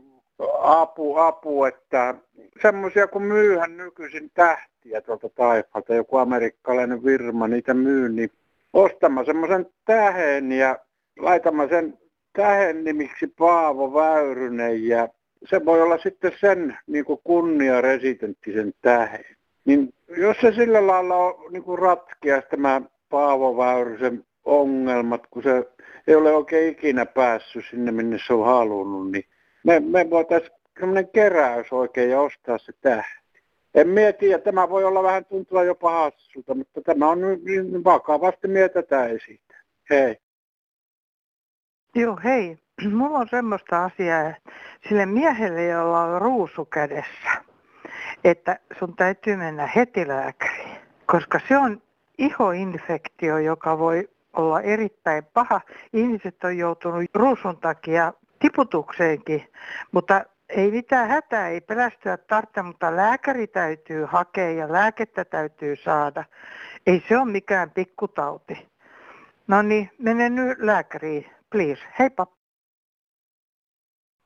apu, 0.61 1.15
apu, 1.15 1.63
että 1.65 2.15
semmoisia 2.61 3.07
kun 3.07 3.23
myyhän 3.23 3.77
nykyisin 3.77 4.31
tähtiä 4.33 5.01
tuolta 5.01 5.29
taifalta, 5.29 5.93
joku 5.93 6.17
amerikkalainen 6.17 7.03
firma 7.03 7.47
niitä 7.47 7.73
myy, 7.73 8.09
niin 8.09 8.31
ostamaan 8.73 9.25
semmoisen 9.25 9.65
tähen 9.85 10.51
ja 10.51 10.77
laitamaan 11.19 11.69
sen 11.69 11.97
tähen 12.33 12.83
nimiksi 12.83 13.27
Paavo 13.27 13.93
Väyrynen 13.93 14.87
ja 14.87 15.09
se 15.45 15.65
voi 15.65 15.81
olla 15.81 15.97
sitten 15.97 16.31
sen 16.39 16.77
niin 16.87 17.05
kuin 17.05 17.19
kunniaresidenttisen 17.23 18.73
tähen. 18.81 19.25
Niin 19.65 19.93
jos 20.17 20.37
se 20.41 20.51
sillä 20.51 20.87
lailla 20.87 21.15
on, 21.15 21.33
niin 21.51 21.63
kuin 21.63 21.79
tämä 22.49 22.81
Paavo 23.09 23.57
Väyrysen 23.57 24.25
ongelmat, 24.45 25.27
kun 25.29 25.43
se 25.43 25.67
ei 26.07 26.15
ole 26.15 26.31
oikein 26.31 26.71
ikinä 26.71 27.05
päässyt 27.05 27.65
sinne, 27.69 27.91
minne 27.91 28.17
se 28.27 28.33
on 28.33 28.45
halunnut, 28.45 29.11
niin 29.11 29.25
me, 29.63 29.79
me 29.79 30.09
voitaisiin 30.09 30.51
semmoinen 30.79 31.09
keräys 31.09 31.71
oikein 31.71 32.09
ja 32.09 32.21
ostaa 32.21 32.57
se 32.57 32.73
tähti. 32.81 33.41
En 33.75 33.87
mieti, 33.87 34.33
että 34.33 34.45
tämä 34.45 34.69
voi 34.69 34.83
olla 34.83 35.03
vähän 35.03 35.25
tuntua 35.25 35.63
jopa 35.63 35.91
hassulta, 35.91 36.55
mutta 36.55 36.81
tämä 36.81 37.09
on 37.09 37.19
niin 37.21 37.83
vakavasti 37.83 38.47
mietitään 38.47 39.19
siitä. 39.25 39.55
Hei. 39.89 40.17
Joo, 41.95 42.19
hei. 42.23 42.57
Mulla 42.97 43.19
on 43.19 43.27
semmoista 43.29 43.83
asiaa 43.83 44.33
sille 44.89 45.05
miehelle, 45.05 45.65
jolla 45.65 46.01
on 46.01 46.21
ruusu 46.21 46.65
kädessä, 46.65 47.29
että 48.23 48.59
sun 48.79 48.95
täytyy 48.95 49.35
mennä 49.35 49.69
heti 49.75 50.07
lääkäriin, 50.07 50.77
koska 51.05 51.39
se 51.47 51.57
on 51.57 51.81
ihoinfektio, 52.17 53.37
joka 53.37 53.79
voi 53.79 54.09
olla 54.37 54.61
erittäin 54.61 55.25
paha. 55.33 55.61
Ihmiset 55.93 56.43
on 56.43 56.57
joutunut 56.57 57.05
ruusun 57.13 57.57
takia 57.57 58.13
tiputukseenkin, 58.39 59.51
mutta 59.91 60.25
ei 60.49 60.71
mitään 60.71 61.07
hätää, 61.09 61.47
ei 61.47 61.61
pelästyä 61.61 62.17
tarvitse, 62.17 62.61
mutta 62.61 62.95
lääkäri 62.95 63.47
täytyy 63.47 64.05
hakea 64.05 64.51
ja 64.51 64.71
lääkettä 64.71 65.25
täytyy 65.25 65.75
saada. 65.75 66.23
Ei 66.87 67.03
se 67.09 67.17
ole 67.17 67.31
mikään 67.31 67.71
pikkutauti. 67.71 68.67
No 69.47 69.61
niin, 69.61 69.89
mene 69.99 70.29
nyt 70.29 70.59
lääkäriin, 70.59 71.25
please. 71.51 71.81
Heippa. 71.99 72.27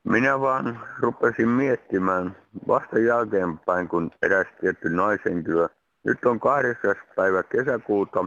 Minä 0.04 0.40
vaan 0.40 0.80
rupesin 1.00 1.48
miettimään 1.48 2.36
vasta 2.68 2.98
jälkeenpäin, 2.98 3.88
kun 3.88 4.10
eräs 4.22 4.46
tietty 4.60 4.90
naisentyö. 4.90 5.68
Nyt 6.04 6.24
on 6.24 6.40
8. 6.40 6.94
päivä 7.16 7.42
kesäkuuta 7.42 8.24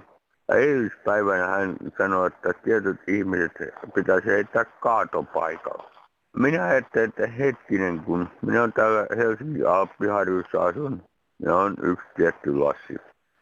eilispäivänä 0.50 1.48
hän 1.48 1.76
sanoi, 1.98 2.28
että 2.28 2.54
tietyt 2.54 3.00
ihmiset 3.08 3.52
pitäisi 3.96 4.28
heittää 4.28 4.66
kaatopaikalla. 4.66 5.92
Minä 6.38 6.66
ajattelin, 6.66 7.10
että 7.10 7.28
hetkinen, 7.28 8.00
kun 8.00 8.30
minä 8.42 8.60
olen 8.60 8.74
täällä 8.74 9.08
Helsingin 9.18 9.68
Alppiharjussa 9.68 10.64
asun, 10.64 11.04
ja 11.40 11.56
on 11.56 11.76
yksi 11.82 12.08
tietty 12.16 12.56
lassi. 12.56 12.96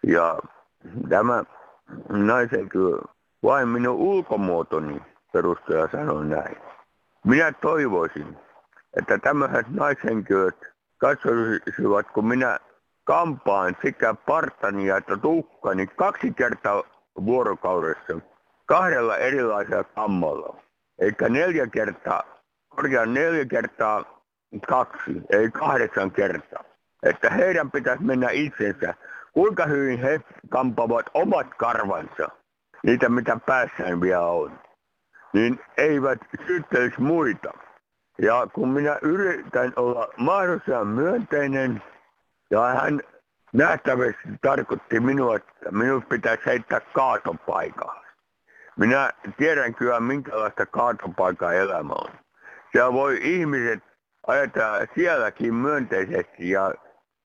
Ja 0.08 0.40
tämä 1.10 1.44
naisentyö 2.10 2.98
vain 3.44 3.68
minun 3.68 3.96
ulkomuotoni 3.96 5.02
perusteella 5.34 5.90
sanoi 5.92 6.26
näin. 6.26 6.58
Minä 7.26 7.52
toivoisin, 7.52 8.38
että 8.98 9.18
tämmöiset 9.18 9.70
naishenkilöt 9.70 10.74
katsoisivat, 10.98 12.12
kun 12.14 12.28
minä 12.28 12.60
kampaan 13.04 13.78
sekä 13.82 14.14
partani 14.14 14.90
että 14.90 15.18
tukkani 15.18 15.88
kaksi 15.88 16.34
kertaa 16.34 16.84
vuorokaudessa 17.26 18.20
kahdella 18.66 19.18
erilaisella 19.18 19.84
kammalla. 19.84 20.56
Eikä 21.00 21.30
neljä 21.30 21.68
kertaa, 21.68 22.24
korjaan 22.70 23.14
neljä 23.14 23.46
kertaa 23.46 24.24
kaksi, 24.68 25.22
ei 25.30 25.52
kahdeksan 25.52 26.12
kertaa. 26.12 26.64
Että 27.04 27.30
heidän 27.30 27.72
pitäisi 27.72 28.04
mennä 28.04 28.30
itsensä, 28.32 28.94
kuinka 29.34 29.66
hyvin 29.66 30.00
he 30.00 30.22
kampavat 30.50 31.06
omat 31.14 31.48
karvansa, 31.58 32.30
niitä 32.84 33.10
mitä 33.10 33.40
päässään 33.46 34.02
vielä 34.02 34.28
on 34.28 34.64
niin 35.34 35.60
eivät 35.78 36.20
syyttelisi 36.48 37.02
muita. 37.02 37.54
Ja 38.22 38.48
kun 38.54 38.70
minä 38.70 39.00
yritän 39.02 39.74
olla 39.76 40.08
mahdollisimman 40.18 40.88
myönteinen, 40.88 41.84
ja 42.52 42.62
hän 42.62 43.02
nähtävästi 43.54 44.30
tarkoitti 44.42 45.00
minua, 45.00 45.36
että 45.36 45.72
minun 45.72 46.04
pitäisi 46.04 46.46
heittää 46.46 46.80
kaatopaikalla. 46.80 48.04
Minä 48.78 49.10
tiedän 49.38 49.76
kyllä, 49.76 50.00
minkälaista 50.00 50.66
kaatopaikaa 50.66 51.54
elämä 51.54 51.94
on. 51.94 52.12
Siellä 52.72 52.94
voi 52.94 53.20
ihmiset 53.22 53.84
ajatella 54.28 54.88
sielläkin 54.96 55.54
myönteisesti 55.54 56.50
ja 56.50 56.74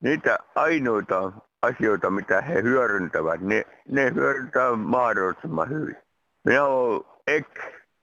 niitä 0.01 0.37
ainoita 0.55 1.31
asioita, 1.61 2.09
mitä 2.09 2.41
he 2.41 2.61
hyödyntävät, 2.61 3.41
ne, 3.41 3.65
ne 3.87 4.13
hyödyntävät 4.15 4.79
mahdollisimman 4.79 5.69
hyvin. 5.69 5.97
Minä 6.45 6.63
olen 6.63 7.01
ek 7.27 7.47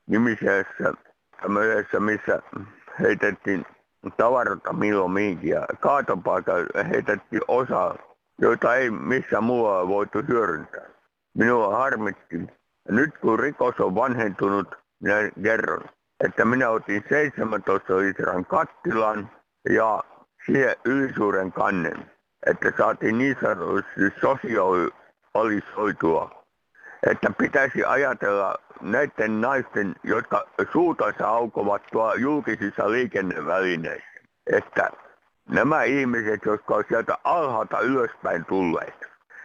nimisessä 0.06 0.92
tämmöisessä, 1.42 2.00
missä 2.00 2.42
heitettiin 3.00 3.66
tavarata 4.16 4.72
milloin 4.72 5.38
ja 5.42 5.66
kaatopaikalla 5.80 6.82
heitettiin 6.82 7.42
osa, 7.48 7.94
joita 8.40 8.74
ei 8.74 8.90
missään 8.90 9.44
muualla 9.44 9.88
voitu 9.88 10.22
hyödyntää. 10.28 10.86
Minua 11.34 11.76
harmitti. 11.76 12.36
Ja 12.88 12.94
nyt 12.94 13.18
kun 13.18 13.38
rikos 13.38 13.80
on 13.80 13.94
vanhentunut, 13.94 14.74
minä 15.00 15.14
kerron, 15.42 15.84
että 16.24 16.44
minä 16.44 16.70
otin 16.70 17.04
17 17.08 17.98
litran 17.98 18.44
kattilan 18.44 19.30
ja 19.70 20.04
siihen 20.46 20.76
ylisuuren 20.84 21.52
kannen, 21.52 22.10
että 22.46 22.72
saatiin 22.78 23.18
niin 23.18 23.36
sanotusti 23.40 24.00
sosiaalisoitua. 24.20 26.44
Että 27.10 27.30
pitäisi 27.38 27.84
ajatella 27.84 28.54
näiden 28.80 29.40
naisten, 29.40 29.94
jotka 30.02 30.48
suutansa 30.72 31.28
aukovat 31.28 31.82
tuo 31.92 32.14
julkisissa 32.14 32.90
liikennevälineissä, 32.90 34.20
että 34.52 34.90
nämä 35.48 35.82
ihmiset, 35.82 36.44
jotka 36.44 36.74
ovat 36.74 36.88
sieltä 36.88 37.18
alhaalta 37.24 37.80
ylöspäin 37.80 38.44
tulleet, 38.44 38.94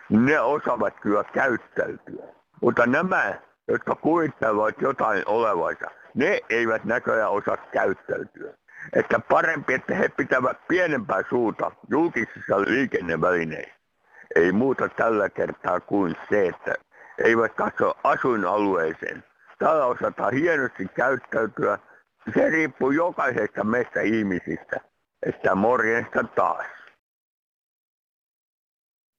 ne 0.10 0.40
osaavat 0.40 1.00
kyllä 1.00 1.24
käyttäytyä. 1.24 2.24
Mutta 2.62 2.86
nämä, 2.86 3.34
jotka 3.68 3.96
kuvittelevat 3.96 4.82
jotain 4.82 5.24
olevansa, 5.26 5.92
ne 6.14 6.40
eivät 6.50 6.84
näköjään 6.84 7.32
osaa 7.32 7.58
käyttäytyä. 7.58 8.54
Että 8.94 9.20
parempi, 9.20 9.74
että 9.74 9.96
he 9.96 10.10
pitävät 10.10 10.68
pienempää 10.68 11.24
suuta 11.30 11.72
julkisissa 11.90 12.62
liikennevälineissä. 12.62 13.82
Ei 14.36 14.52
muuta 14.52 14.90
tällä 14.90 15.30
kertaa 15.30 15.80
kuin 15.80 16.16
se, 16.30 16.48
että 16.48 16.74
eivät 17.24 17.54
katso 17.54 17.94
asuinalueeseen. 18.04 19.24
Täällä 19.60 19.86
osataan 19.86 20.34
hienosti 20.34 20.88
käyttäytyä. 20.96 21.80
Se 22.34 22.50
riippuu 22.50 22.92
jokaisesta 22.92 23.64
meistä 23.64 24.02
ihmisistä. 24.02 24.91
Että 25.26 25.56
morjesta 25.56 26.24
taas. 26.36 26.66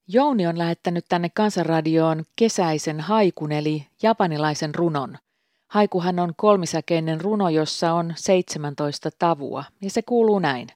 Jouni 0.09 0.47
on 0.47 0.59
lähettänyt 0.59 1.05
tänne 1.09 1.29
Kansanradioon 1.35 2.25
kesäisen 2.37 3.01
haikun 3.01 3.53
eli 3.53 3.87
japanilaisen 4.03 4.75
runon. 4.75 5.17
Haikuhan 5.69 6.19
on 6.19 6.33
kolmisäkeinen 6.37 7.21
runo, 7.21 7.49
jossa 7.49 7.93
on 7.93 8.13
17 8.17 9.11
tavua, 9.19 9.65
ja 9.83 9.91
se 9.91 10.03
kuuluu 10.03 10.39
näin. 10.39 10.69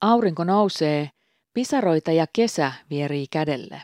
Aurinko 0.00 0.44
nousee, 0.44 1.10
pisaroita 1.54 2.12
ja 2.12 2.26
kesä 2.32 2.72
vierii 2.90 3.26
kädelle. 3.30 3.82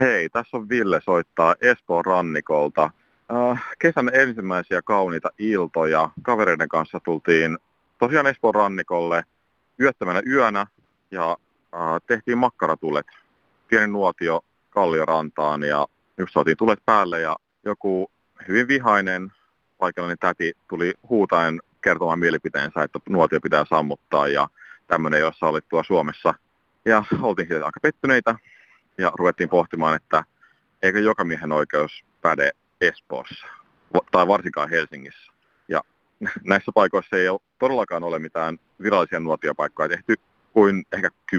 Hei, 0.00 0.28
tässä 0.28 0.56
on 0.56 0.68
Ville 0.68 1.00
soittaa 1.04 1.54
Espoon 1.60 2.04
rannikolta. 2.04 2.90
Äh, 3.32 3.68
kesän 3.78 4.10
ensimmäisiä 4.14 4.82
kauniita 4.82 5.30
iltoja. 5.38 6.10
Kavereiden 6.22 6.68
kanssa 6.68 7.00
tultiin 7.04 7.58
tosiaan 8.02 8.26
Espoon 8.26 8.54
rannikolle 8.54 9.24
yöttämänä 9.80 10.22
yönä 10.26 10.66
ja 11.10 11.36
äh, 11.74 11.80
tehtiin 12.06 12.38
makkaratulet. 12.38 13.06
Pieni 13.68 13.86
nuotio 13.86 14.40
Kalliorantaan 14.70 15.62
ja 15.62 15.86
just 16.18 16.32
saatiin 16.32 16.56
tulet 16.56 16.78
päälle 16.86 17.20
ja 17.20 17.36
joku 17.64 18.10
hyvin 18.48 18.68
vihainen 18.68 19.32
paikallinen 19.78 20.18
täti 20.18 20.52
tuli 20.68 20.94
huutaen 21.08 21.60
kertomaan 21.80 22.18
mielipiteensä, 22.18 22.82
että 22.82 22.98
nuotio 23.08 23.40
pitää 23.40 23.64
sammuttaa 23.68 24.28
ja 24.28 24.48
tämmöinen, 24.86 25.20
jossa 25.20 25.46
oli 25.46 25.60
tuo 25.68 25.82
Suomessa. 25.84 26.34
Ja 26.84 27.04
oltiin 27.22 27.48
siitä 27.48 27.66
aika 27.66 27.80
pettyneitä 27.80 28.34
ja 28.98 29.12
ruvettiin 29.14 29.48
pohtimaan, 29.48 29.96
että 29.96 30.24
eikö 30.82 31.00
joka 31.00 31.24
miehen 31.24 31.52
oikeus 31.52 32.04
päde 32.20 32.50
Espoossa 32.80 33.46
tai 34.10 34.26
varsinkaan 34.28 34.70
Helsingissä. 34.70 35.31
Näissä 36.44 36.72
paikoissa 36.74 37.16
ei 37.16 37.28
ole, 37.28 37.40
todellakaan 37.58 38.04
ole 38.04 38.18
mitään 38.18 38.58
virallisia 38.82 39.20
nuotiopaikkoja 39.20 39.88
tehty 39.88 40.14
kuin 40.52 40.84
ehkä 40.92 41.08
10-20 41.36 41.38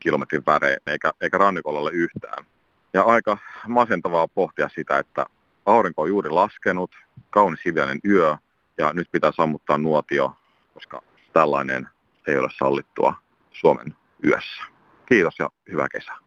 kilometrin 0.00 0.42
väreen, 0.46 0.80
eikä, 0.86 1.12
eikä 1.20 1.38
rannikolla 1.38 1.80
ole 1.80 1.90
yhtään. 1.90 2.44
Ja 2.92 3.02
aika 3.02 3.38
masentavaa 3.68 4.28
pohtia 4.28 4.68
sitä, 4.68 4.98
että 4.98 5.26
aurinko 5.66 6.02
on 6.02 6.08
juuri 6.08 6.30
laskenut, 6.30 6.90
kaunis 7.30 7.64
hiljainen 7.64 8.00
yö, 8.08 8.36
ja 8.78 8.92
nyt 8.92 9.08
pitää 9.12 9.32
sammuttaa 9.32 9.78
nuotio, 9.78 10.36
koska 10.74 11.02
tällainen 11.32 11.88
ei 12.26 12.36
ole 12.36 12.48
sallittua 12.58 13.14
Suomen 13.52 13.96
yössä. 14.24 14.62
Kiitos 15.06 15.34
ja 15.38 15.50
hyvää 15.70 15.88
kesää. 15.88 16.18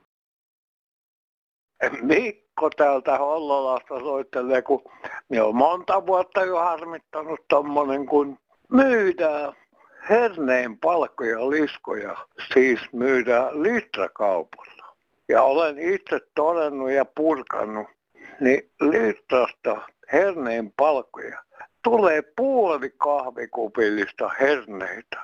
Mikko 2.58 2.70
täältä 2.70 3.18
Hollolasta 3.18 4.00
soittelee, 4.00 4.62
kun 4.62 4.84
me 5.30 5.42
on 5.42 5.56
monta 5.56 6.06
vuotta 6.06 6.46
jo 6.46 6.56
harmittanut 6.56 7.40
tommonen, 7.48 8.06
kun 8.06 8.40
myydään 8.72 9.54
herneen 10.10 10.78
palkkoja 10.78 11.50
liskoja, 11.50 12.18
siis 12.54 12.80
myydään 12.94 13.64
litrakaupalla. 13.64 14.96
Ja 15.30 15.44
olen 15.44 15.80
itse 15.80 16.20
todennut 16.36 16.92
ja 16.92 17.06
purkanut, 17.06 17.88
niin 18.40 18.72
litrasta 18.82 19.82
herneen 20.14 20.74
palkkoja 20.78 21.44
tulee 21.84 22.22
puoli 22.36 22.90
kahvikupillista 22.98 24.30
herneitä. 24.40 25.22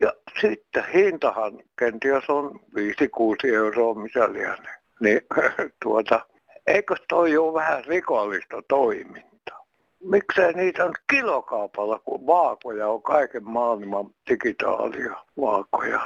Ja 0.00 0.12
sitten 0.40 0.84
hintahan 0.94 1.52
kenties 1.78 2.30
on 2.30 2.60
5-6 2.78 3.54
euroa, 3.54 3.94
missä 3.94 4.32
lienee. 4.32 4.74
Niin 5.00 5.20
tuota, 5.82 6.20
eikö 6.66 6.94
toi 7.08 7.36
ole 7.36 7.54
vähän 7.54 7.84
rikollista 7.84 8.62
toimintaa? 8.68 9.66
Miksei 10.04 10.52
niitä 10.52 10.84
on 10.84 10.94
kilokaupalla, 11.10 11.98
kun 11.98 12.26
vaakoja 12.26 12.88
on 12.88 13.02
kaiken 13.02 13.44
maailman 13.44 14.10
digitaalia 14.30 15.16
vaakoja. 15.40 16.00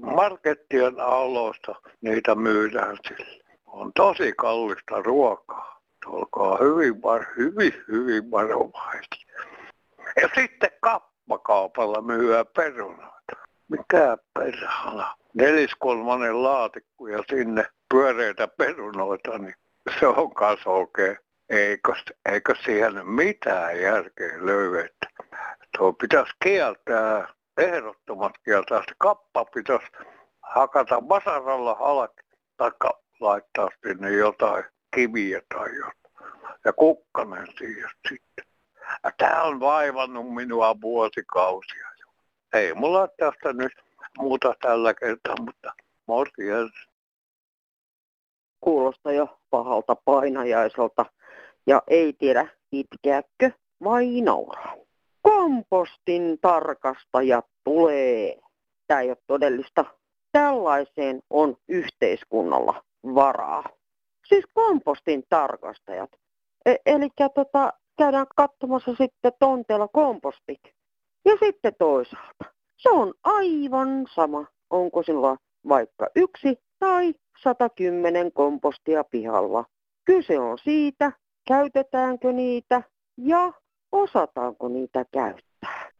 Markettien 0.00 1.00
aloista 1.00 1.74
niitä 2.00 2.34
myydään 2.34 2.96
sille. 3.08 3.44
On 3.66 3.92
tosi 3.96 4.32
kallista 4.36 5.02
ruokaa. 5.02 5.80
Olkaa 6.06 6.58
hyvin, 6.60 7.02
hyvin, 7.36 7.72
hyvin 7.88 8.30
varovaisia. 8.30 9.34
Ja 10.22 10.28
sitten 10.34 10.70
kappakaupalla 10.80 12.02
myyä 12.02 12.44
perunoita. 12.44 13.36
Mikä 13.68 14.16
perhana? 14.34 15.14
Neliskolmannen 15.34 16.42
laatikko 16.42 17.08
ja 17.08 17.24
sinne 17.30 17.66
pyöreitä 17.88 18.48
perunoita, 18.48 19.38
niin 19.38 19.54
se 20.00 20.06
on 20.06 20.34
kanssa 20.34 20.70
oikein. 20.70 21.16
Eikö, 21.48 21.92
eikö 22.32 22.54
siihen 22.64 23.08
mitään 23.08 23.80
järkeä 23.80 24.46
löydetä? 24.46 25.06
Tuo 25.78 25.92
pitäisi 25.92 26.32
kieltää, 26.42 27.28
ehdottomasti 27.58 28.38
kieltää. 28.44 28.78
Se 28.78 28.94
kappa 28.98 29.44
pitäisi 29.44 29.86
hakata 30.42 31.08
vasaralla 31.08 31.74
halki, 31.74 32.22
taikka 32.56 33.00
laittaa 33.20 33.68
sinne 33.86 34.10
jotain 34.10 34.64
kiviä 34.94 35.42
tai 35.54 35.76
jotain. 35.76 35.94
Ja 36.64 36.72
kukkanen 36.72 37.46
siihen 37.58 37.90
sitten. 38.08 38.44
Tämä 39.18 39.42
on 39.42 39.60
vaivannut 39.60 40.34
minua 40.34 40.80
vuosikausia 40.80 41.86
jo. 42.00 42.06
Ei 42.52 42.74
mulla 42.74 43.08
tästä 43.08 43.52
nyt 43.52 43.72
muuta 44.18 44.54
tällä 44.62 44.94
kertaa, 44.94 45.34
mutta 45.40 45.72
morjens. 46.06 46.72
Kuulostaa 48.64 49.12
jo 49.12 49.38
pahalta 49.50 49.96
painajaiselta 50.04 51.06
ja 51.66 51.82
ei 51.86 52.12
tiedä 52.12 52.48
itkeäkö 52.72 53.50
vai 53.84 54.20
nauraa. 54.20 54.74
Kompostin 55.22 56.38
tarkastaja 56.40 57.42
tulee. 57.64 58.38
Tämä 58.86 59.00
ei 59.00 59.08
ole 59.08 59.16
todellista. 59.26 59.84
Tällaiseen 60.32 61.22
on 61.30 61.56
yhteiskunnalla 61.68 62.84
varaa. 63.14 63.64
Siis 64.28 64.44
kompostin 64.54 65.24
tarkastajat. 65.28 66.10
E- 66.66 66.76
eli 66.86 67.08
tota, 67.34 67.72
käydään 67.98 68.26
katsomassa 68.36 68.94
sitten 68.94 69.32
tonteella 69.38 69.88
kompostit. 69.88 70.60
Ja 71.24 71.36
sitten 71.40 71.74
toisaalta, 71.78 72.44
se 72.76 72.90
on 72.90 73.14
aivan 73.24 74.06
sama, 74.14 74.46
onko 74.70 75.02
sillä 75.02 75.36
vaikka 75.68 76.08
yksi 76.16 76.58
tai 76.84 77.14
110 77.42 78.32
kompostia 78.32 79.04
pihalla. 79.04 79.64
Kyse 80.04 80.38
on 80.38 80.58
siitä, 80.58 81.12
käytetäänkö 81.48 82.32
niitä 82.32 82.82
ja 83.16 83.52
osataanko 83.92 84.68
niitä 84.68 85.04
käyttää. 85.12 85.90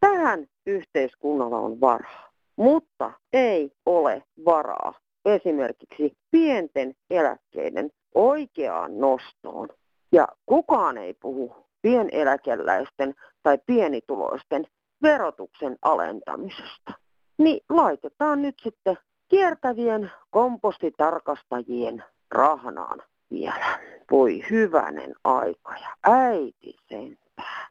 Tähän 0.00 0.46
yhteiskunnalla 0.66 1.58
on 1.58 1.80
varaa, 1.80 2.30
mutta 2.56 3.12
ei 3.32 3.72
ole 3.86 4.22
varaa 4.44 4.94
esimerkiksi 5.24 6.16
pienten 6.30 6.94
eläkkeiden 7.10 7.90
oikeaan 8.14 8.98
nostoon. 8.98 9.68
Ja 10.12 10.28
kukaan 10.46 10.98
ei 10.98 11.14
puhu 11.14 11.56
pieneläkeläisten 11.82 13.14
tai 13.42 13.58
pienituloisten 13.66 14.66
verotuksen 15.02 15.76
alentamisesta. 15.82 16.92
Niin 17.38 17.60
laitetaan 17.68 18.42
nyt 18.42 18.54
sitten 18.62 18.96
kiertävien 19.34 20.12
kompostitarkastajien 20.30 22.04
rahnaan 22.30 23.02
vielä. 23.30 23.78
Voi 24.10 24.44
hyvänen 24.50 25.14
aika 25.24 25.72
ja 25.72 25.96
äiti 26.02 26.76
sentään. 26.88 27.68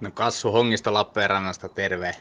No 0.00 0.10
Kassu 0.14 0.52
Hongista 0.52 0.92
Lappeenrannasta 0.92 1.68
terve. 1.68 2.16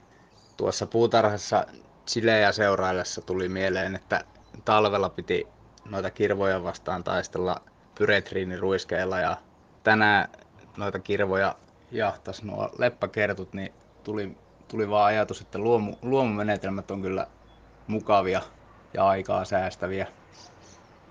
Tuossa 0.58 0.88
puutarhassa 0.88 1.66
silejä 2.06 2.52
seuraillessa 2.52 3.22
tuli 3.22 3.50
mieleen, 3.50 3.96
että 3.96 4.24
talvella 4.66 5.10
piti 5.10 5.48
noita 5.86 6.12
kirvoja 6.12 6.64
vastaan 6.64 7.04
taistella 7.04 7.62
pyretriiniruiskeilla 7.96 9.20
ja 9.20 9.38
tänään 9.84 10.30
noita 10.78 11.00
kirvoja 11.00 11.56
jahtas 11.92 12.44
nuo 12.44 12.70
leppäkertut, 12.78 13.54
niin 13.54 13.74
tuli, 14.04 14.38
tuli 14.74 14.90
vaan 14.90 15.06
ajatus, 15.06 15.42
että 15.42 15.60
luomu, 15.60 15.96
luomumenetelmät 16.02 16.92
on 16.92 17.02
kyllä 17.02 17.28
mukavia 17.88 18.42
ja 18.94 19.08
aikaa 19.08 19.46
säästäviä. 19.46 20.08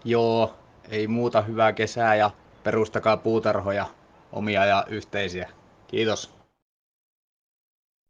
Joo, 0.04 0.54
ei 0.88 1.06
muuta 1.06 1.42
hyvää 1.42 1.72
kesää 1.72 2.14
ja 2.14 2.30
perustakaa 2.64 3.16
puutarhoja 3.16 3.86
omia 4.32 4.64
ja 4.64 4.84
yhteisiä. 4.88 5.48
Kiitos. 5.86 6.41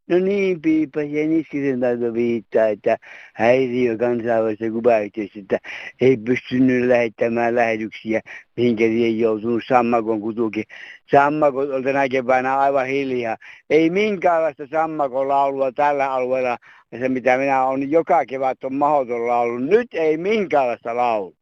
No 0.08 0.18
niin, 0.18 0.62
Piippa 0.62 1.02
Jeniskisen 1.02 1.80
taito 1.80 2.14
viittaa, 2.14 2.66
että 2.66 2.96
häiriö 3.34 3.98
kansainvälistä 3.98 4.70
kuvayhteistyötä 4.70 5.58
ei 6.00 6.16
pystynyt 6.16 6.88
lähettämään 6.88 7.54
lähetyksiä, 7.54 8.20
mihinkä 8.56 8.84
ei 8.84 9.18
joutunut 9.18 9.62
sammakon 9.68 10.20
kutukin. 10.20 10.64
Sammakot 11.10 11.70
on 11.70 11.84
tänä 11.84 12.08
keväänä 12.08 12.58
aivan 12.58 12.86
hiljaa. 12.86 13.36
Ei 13.70 13.90
minkäänlaista 13.90 14.66
sammakon 14.66 15.28
laulua 15.28 15.72
tällä 15.72 16.12
alueella. 16.12 16.58
Ja 16.92 16.98
se 16.98 17.08
mitä 17.08 17.38
minä 17.38 17.64
olen 17.64 17.90
joka 17.90 18.26
kevät 18.26 18.64
on 18.64 18.74
mahdoton 18.74 19.26
laulu. 19.26 19.58
Nyt 19.58 19.94
ei 19.94 20.16
minkäänlaista 20.16 20.96
laulua. 20.96 21.36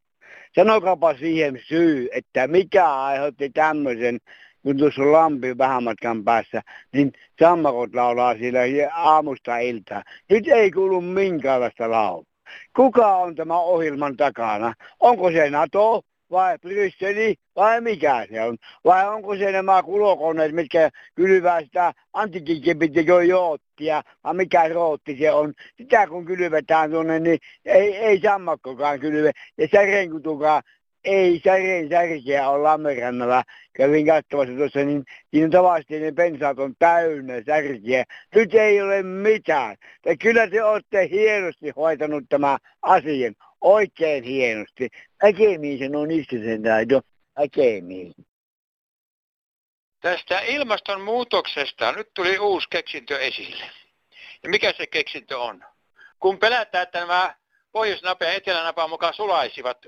Sanokaapa 0.55 1.14
siihen 1.14 1.61
syy, 1.68 2.09
että 2.12 2.46
mikä 2.46 2.94
aiheutti 2.94 3.51
tämmöisen 3.51 4.18
kun 4.62 4.77
tuossa 4.77 5.03
on 5.03 5.12
lampi 5.12 5.59
vähän 5.59 5.85
matkan 5.85 6.25
päässä, 6.25 6.62
niin 6.92 7.12
sammakot 7.38 7.94
laulaa 7.94 8.38
siellä 8.38 8.61
aamusta 8.94 9.59
iltaa. 9.59 10.03
Nyt 10.31 10.49
ei 10.49 10.70
kuulu 10.70 11.01
minkäänlaista 11.01 11.90
laulua. 11.90 12.25
Kuka 12.77 13.16
on 13.16 13.35
tämä 13.35 13.61
ohjelman 13.61 14.16
takana? 14.16 14.75
Onko 15.01 15.31
se 15.31 15.51
NATO 15.51 16.03
vai 16.31 16.59
Brysseli 16.59 17.35
vai 17.57 17.81
mikä 17.81 18.27
se 18.31 18.42
on? 18.42 18.57
Vai 18.85 19.09
onko 19.09 19.37
se 19.37 19.53
nämä 19.53 19.83
kulokoneet, 19.83 20.53
mitkä 20.53 20.90
kylvää 21.14 21.61
sitä 21.61 21.92
antikikipitikö 22.12 23.14
vai 24.25 24.35
mikä 24.35 24.68
rootti 24.68 25.16
se 25.18 25.33
on. 25.33 25.53
Sitä 25.77 26.07
kun 26.07 26.25
kylvetään 26.25 26.90
tuonne, 26.90 27.20
niin 27.20 27.38
ei, 27.64 27.96
ei 27.96 28.20
sammakkokaan 28.20 29.01
kylve 29.01 29.31
ja 29.59 29.68
särenkutukaan 29.73 30.62
ei 31.05 31.41
särjen 31.45 31.89
särkeä 31.89 32.49
ole 32.49 32.63
Lammerannalla. 32.63 33.43
Kävin 33.73 34.07
katsomassa 34.07 34.55
tuossa, 34.57 34.79
niin 34.79 35.05
siinä 35.31 35.49
tavallisesti 35.51 36.01
ne 36.01 36.13
pensaat 36.13 36.59
on 36.59 36.75
täynnä 36.79 37.35
särkeä. 37.47 38.05
Nyt 38.35 38.55
ei 38.55 38.83
ole 38.83 39.03
mitään. 39.03 39.77
Ja 40.07 40.17
kyllä 40.17 40.49
te 40.49 40.65
olette 40.65 41.09
hienosti 41.09 41.71
hoitanut 41.77 42.25
tämä 42.29 42.59
asian. 42.83 43.35
Oikein 43.61 44.25
hienosti. 44.25 44.89
Äkemiin 45.25 45.79
sen 45.79 45.97
on 45.97 46.09
sen 46.31 46.63
taito. 46.63 47.01
Äkemiin. 47.45 48.13
Tästä 50.01 50.41
ilmastonmuutoksesta 50.41 51.93
nyt 51.93 52.09
tuli 52.15 52.39
uusi 52.39 52.67
keksintö 52.71 53.19
esille. 53.19 53.65
Ja 54.43 54.51
mikä 54.51 54.73
se 54.77 54.87
keksintö 54.87 55.39
on? 55.39 55.65
Kun 56.21 56.39
pelätään, 56.39 56.83
että 56.83 57.01
nämä 57.01 57.35
pohjoisnapa 57.73 58.25
ja 58.25 58.33
etelänapa 58.33 58.89
mukaan 58.89 59.15
sulaisivat 59.15 59.79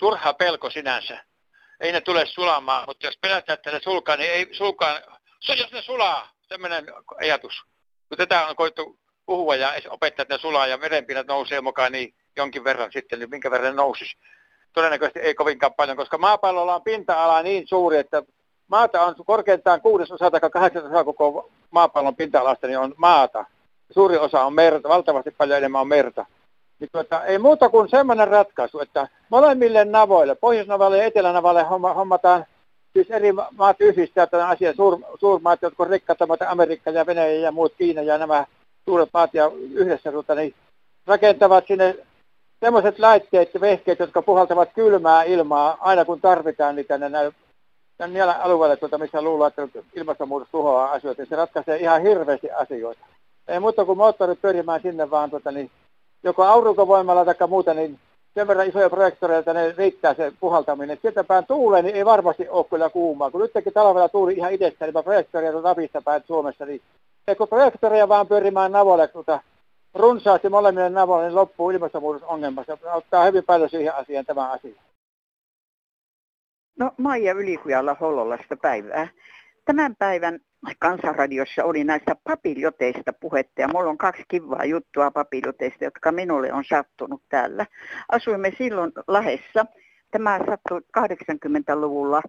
turha 0.00 0.34
pelko 0.34 0.70
sinänsä. 0.70 1.24
Ei 1.80 1.92
ne 1.92 2.00
tule 2.00 2.26
sulamaan, 2.26 2.84
mutta 2.86 3.06
jos 3.06 3.18
pelätään, 3.20 3.54
että 3.54 3.70
ne 3.70 3.80
sulkaa, 3.82 4.16
niin 4.16 4.32
ei 4.32 4.48
sulkaa. 4.52 5.00
Se, 5.40 5.52
jos 5.52 5.72
ne 5.72 5.82
sulaa, 5.82 6.28
semmoinen 6.48 6.86
ajatus. 7.20 7.62
Kun 8.08 8.18
tätä 8.18 8.46
on 8.46 8.56
koittu 8.56 8.98
puhua 9.26 9.56
ja 9.56 9.72
opettaa, 9.88 10.22
että 10.22 10.34
ne 10.34 10.38
sulaa 10.38 10.66
ja 10.66 10.76
merenpinnat 10.76 11.26
nousee 11.26 11.60
mukaan, 11.60 11.92
niin 11.92 12.14
jonkin 12.36 12.64
verran 12.64 12.92
sitten, 12.92 13.18
niin 13.18 13.30
minkä 13.30 13.50
verran 13.50 13.76
nousisi. 13.76 14.16
Todennäköisesti 14.72 15.20
ei 15.20 15.34
kovinkaan 15.34 15.74
paljon, 15.74 15.96
koska 15.96 16.18
maapallolla 16.18 16.74
on 16.74 16.82
pinta-ala 16.82 17.42
niin 17.42 17.68
suuri, 17.68 17.96
että 17.96 18.22
maata 18.68 19.02
on 19.02 19.14
korkeintaan 19.26 19.80
kuudesosa 19.80 20.30
tai 20.30 20.50
kahdeksasosa 20.50 21.04
koko 21.04 21.50
maapallon 21.70 22.16
pinta-alasta 22.16 22.66
niin 22.66 22.78
on 22.78 22.94
maata. 22.96 23.44
Suuri 23.90 24.16
osa 24.16 24.44
on 24.44 24.54
merta, 24.54 24.88
valtavasti 24.88 25.30
paljon 25.30 25.58
enemmän 25.58 25.80
on 25.80 25.88
merta. 25.88 26.26
Niin 26.80 26.90
tuota, 26.92 27.24
ei 27.24 27.38
muuta 27.38 27.68
kuin 27.68 27.88
semmoinen 27.88 28.28
ratkaisu, 28.28 28.80
että 28.80 29.08
molemmille 29.28 29.84
navoille, 29.84 30.34
Pohjoisnavalle 30.34 30.98
ja 30.98 31.04
Etelänavalle 31.04 31.62
hommataan 31.94 32.44
siis 32.92 33.10
eri 33.10 33.32
maat 33.56 33.76
yhdistää 33.80 34.26
tämän 34.26 34.48
asian, 34.48 34.74
suur, 34.76 34.98
suurmaat, 35.20 35.62
jotka 35.62 35.84
rikkaat, 35.84 36.18
Amerikka 36.48 36.90
ja 36.90 37.06
Venäjä 37.06 37.40
ja 37.40 37.52
muut, 37.52 37.74
Kiina 37.78 38.02
ja 38.02 38.18
nämä 38.18 38.46
suuret 38.84 39.08
maat 39.14 39.34
ja 39.34 39.50
yhdessä 39.72 40.12
tuota, 40.12 40.34
niin 40.34 40.54
rakentavat 41.06 41.66
sinne 41.66 41.96
sellaiset 42.60 42.98
laitteet 42.98 43.54
ja 43.54 43.60
vehkeet, 43.60 43.98
jotka 43.98 44.22
puhaltavat 44.22 44.70
kylmää 44.74 45.22
ilmaa 45.22 45.76
aina 45.80 46.04
kun 46.04 46.20
tarvitaan 46.20 46.76
niitä 46.76 46.98
tänne 46.98 47.32
niillä 48.18 48.32
alueilla, 48.32 48.76
tuota, 48.76 48.98
missä 48.98 49.22
luullaan, 49.22 49.52
että 49.56 49.82
ilmastonmuutos 49.94 50.48
tuhoaa 50.52 50.90
asioita, 50.90 51.26
se 51.26 51.36
ratkaisee 51.36 51.76
ihan 51.76 52.02
hirveästi 52.02 52.50
asioita. 52.50 53.06
Ei 53.48 53.60
muuta 53.60 53.84
kuin 53.84 53.98
moottorit 53.98 54.40
pyörimään 54.42 54.82
sinne 54.82 55.10
vaan 55.10 55.30
tuota, 55.30 55.52
niin 55.52 55.70
joko 56.22 56.44
aurinkovoimalla 56.44 57.24
tai 57.24 57.48
muuta, 57.48 57.74
niin 57.74 57.98
sen 58.34 58.48
verran 58.48 58.68
isoja 58.68 58.90
projektoreja, 58.90 59.38
että 59.38 59.52
ne 59.52 59.74
riittää 59.76 60.14
se 60.14 60.32
puhaltaminen. 60.40 60.98
Sieltä 61.02 61.24
päin 61.24 61.46
tuulee, 61.46 61.82
niin 61.82 61.96
ei 61.96 62.04
varmasti 62.04 62.48
ole 62.48 62.64
kyllä 62.64 62.90
kuumaa. 62.90 63.30
Kun 63.30 63.40
nytkin 63.40 63.72
talvella 63.72 64.08
tuuli 64.08 64.34
ihan 64.34 64.52
itse, 64.52 64.74
niin 64.80 65.04
projektoreja 65.04 65.56
on 65.56 65.64
Lapista 65.64 66.02
päin 66.02 66.22
Suomessa, 66.26 66.64
niin 66.66 66.82
kun 67.38 67.48
projektoreja 67.48 68.08
vaan 68.08 68.26
pyörimään 68.26 68.72
navoille 68.72 69.08
tuota, 69.08 69.40
runsaasti 69.94 70.48
molemmille 70.48 70.90
navoille, 70.90 71.26
niin 71.26 71.34
loppuu 71.34 71.70
ilmastonmuutosongelmasta. 71.70 72.78
Ottaa 72.92 73.24
hyvin 73.24 73.44
paljon 73.44 73.70
siihen 73.70 73.94
asiaan 73.94 74.26
tämä 74.26 74.50
asia. 74.50 74.82
No 76.78 76.90
Maija 76.96 77.32
Ylikujalla 77.32 77.96
Hollolasta 78.00 78.56
päivää. 78.56 79.08
Tämän 79.64 79.96
päivän 79.96 80.40
Kansanradiossa 80.78 81.64
oli 81.64 81.84
näistä 81.84 82.16
papiljoteista 82.24 83.12
puhetta 83.12 83.60
ja 83.60 83.68
mulla 83.68 83.90
on 83.90 83.98
kaksi 83.98 84.22
kivaa 84.28 84.64
juttua 84.64 85.10
papiljoteista, 85.10 85.84
jotka 85.84 86.12
minulle 86.12 86.52
on 86.52 86.64
sattunut 86.64 87.22
täällä. 87.28 87.66
Asuimme 88.08 88.52
silloin 88.58 88.92
Lahessa. 89.08 89.66
Tämä 90.10 90.40
sattui 90.46 90.80
80-luvulla. 90.98 92.22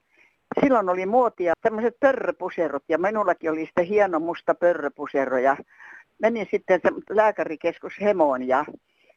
Silloin 0.62 0.90
oli 0.90 1.06
muotia 1.06 1.54
tämmöiset 1.62 2.00
pörröpuserot 2.00 2.84
ja 2.90 2.98
minullakin 2.98 3.52
oli 3.52 3.66
sitten 3.66 3.86
hieno 3.86 4.20
musta 4.20 4.56
pörröpusero 4.56 5.38
ja 5.38 5.58
menin 6.22 6.48
sitten 6.52 6.82
lääkärikeskus 7.10 7.94
Hemoon 8.02 8.48
ja 8.48 8.66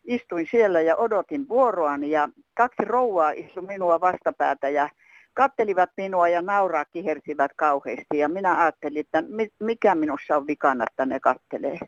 istuin 0.04 0.46
siellä 0.50 0.80
ja 0.80 0.96
odotin 0.96 1.48
vuoroani 1.48 2.10
ja 2.10 2.28
kaksi 2.54 2.84
rouvaa 2.84 3.30
istui 3.30 3.66
minua 3.66 4.00
vastapäätä 4.00 4.68
ja 4.68 4.88
kattelivat 5.34 5.90
minua 5.96 6.28
ja 6.28 6.42
nauraa 6.42 6.84
kihersivät 6.84 7.50
kauheasti. 7.56 8.18
Ja 8.18 8.28
minä 8.28 8.60
ajattelin, 8.60 9.00
että 9.00 9.22
mikä 9.60 9.94
minussa 9.94 10.36
on 10.36 10.46
vikana, 10.46 10.84
että 10.90 11.06
ne 11.06 11.20
kattelee. 11.20 11.78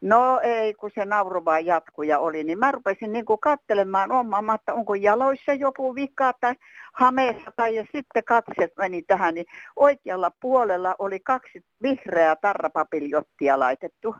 No 0.00 0.40
ei, 0.42 0.74
kun 0.74 0.90
se 0.94 1.04
nauru 1.04 1.44
vaan 1.44 1.66
jatkuu 1.66 2.02
ja 2.02 2.18
oli, 2.18 2.44
niin 2.44 2.58
mä 2.58 2.72
rupesin 2.72 3.12
niin 3.12 3.24
kuin 3.24 3.40
kattelemaan 3.40 4.12
omaa, 4.12 4.54
että 4.54 4.74
onko 4.74 4.94
jaloissa 4.94 5.52
joku 5.52 5.94
vika 5.94 6.32
tai 6.40 6.54
hameessa 6.92 7.52
tai 7.56 7.74
ja 7.74 7.84
sitten 7.92 8.24
katset 8.24 8.72
meni 8.78 9.02
tähän, 9.02 9.34
niin 9.34 9.46
oikealla 9.76 10.30
puolella 10.40 10.94
oli 10.98 11.20
kaksi 11.20 11.64
vihreää 11.82 12.36
tarrapapiljottia 12.36 13.58
laitettu. 13.58 14.16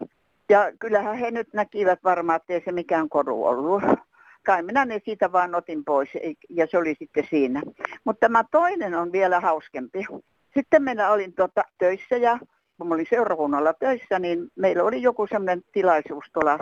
Ja 0.49 0.73
kyllähän 0.79 1.17
he 1.17 1.31
nyt 1.31 1.49
näkivät 1.55 1.99
varmaan, 2.05 2.37
että 2.37 2.53
ei 2.53 2.62
se 2.64 2.73
mikään 2.73 3.09
koru 3.09 3.45
ollut 3.45 3.83
kai 4.49 4.63
minä 4.63 4.85
ne 4.85 5.01
siitä 5.05 5.33
vaan 5.33 5.55
otin 5.55 5.85
pois 5.85 6.09
ja 6.49 6.67
se 6.71 6.79
oli 6.79 6.95
sitten 6.99 7.27
siinä. 7.31 7.63
Mutta 8.05 8.21
tämä 8.21 8.45
toinen 8.51 8.95
on 8.95 9.13
vielä 9.13 9.41
hauskempi. 9.41 10.05
Sitten 10.55 10.83
minä 10.83 11.11
olin 11.11 11.33
tuota 11.35 11.65
töissä 11.79 12.17
ja 12.17 12.39
kun 12.79 12.93
olin 12.93 13.07
seurakunnalla 13.11 13.75
töissä, 13.75 14.19
niin 14.19 14.49
meillä 14.57 14.85
oli 14.85 15.03
joku 15.03 15.27
sellainen 15.27 15.63
tilaisuus 15.73 16.25
tuolla 16.33 16.59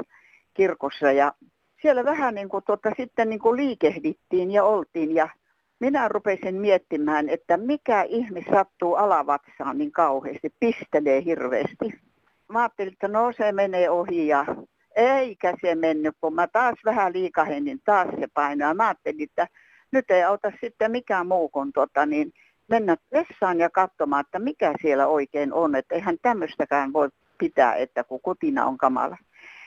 kirkossa 0.55 1.12
ja 1.12 1.33
siellä 1.83 2.05
vähän 2.05 2.35
niin 2.35 2.49
kuin 2.49 2.64
tuota, 2.66 2.90
sitten 2.96 3.31
niin 3.31 3.40
kuin 3.40 3.57
liikehdittiin 3.57 4.51
ja 4.51 4.64
oltiin 4.64 5.14
ja 5.14 5.29
minä 5.81 6.09
rupesin 6.09 6.55
miettimään, 6.55 7.29
että 7.29 7.57
mikä 7.57 8.03
ihmis 8.03 8.44
sattuu 8.51 8.94
alavatsaan 8.94 9.79
niin 9.79 9.92
kauheasti, 9.92 10.55
pistelee 10.61 11.25
hirveästi. 11.25 12.01
Mä 12.49 12.59
ajattelin, 12.59 12.92
että 12.92 13.09
no 13.09 13.33
se 13.33 13.53
menee 13.53 13.90
ohi 13.90 14.27
ja 14.27 14.46
eikä 14.96 15.54
se 15.61 15.74
mennyt, 15.74 16.14
kun 16.20 16.35
mä 16.35 16.46
taas 16.46 16.74
vähän 16.85 17.12
liikahin, 17.12 17.64
niin 17.64 17.80
taas 17.85 18.09
se 18.20 18.26
painaa. 18.35 18.74
Mä 18.74 18.87
ajattelin, 18.87 19.22
että 19.22 19.48
nyt 19.92 20.11
ei 20.11 20.24
auta 20.24 20.52
sitten 20.61 20.90
mikään 20.90 21.26
muu 21.26 21.48
kuin 21.48 21.72
tota, 21.72 22.06
niin 22.06 22.32
mennä 22.68 22.96
vessaan 23.12 23.61
ja 23.61 23.70
katsomaan, 23.70 24.20
että 24.20 24.38
mikä 24.38 24.72
siellä 24.82 25.06
oikein 25.06 25.52
on. 25.52 25.74
Että 25.74 25.94
eihän 25.94 26.16
tämmöistäkään 26.22 26.92
voi 26.92 27.09
pitää, 27.38 27.74
että 27.74 28.04
kun 28.04 28.20
kutina 28.20 28.66
on 28.66 28.78
kamala. 28.78 29.16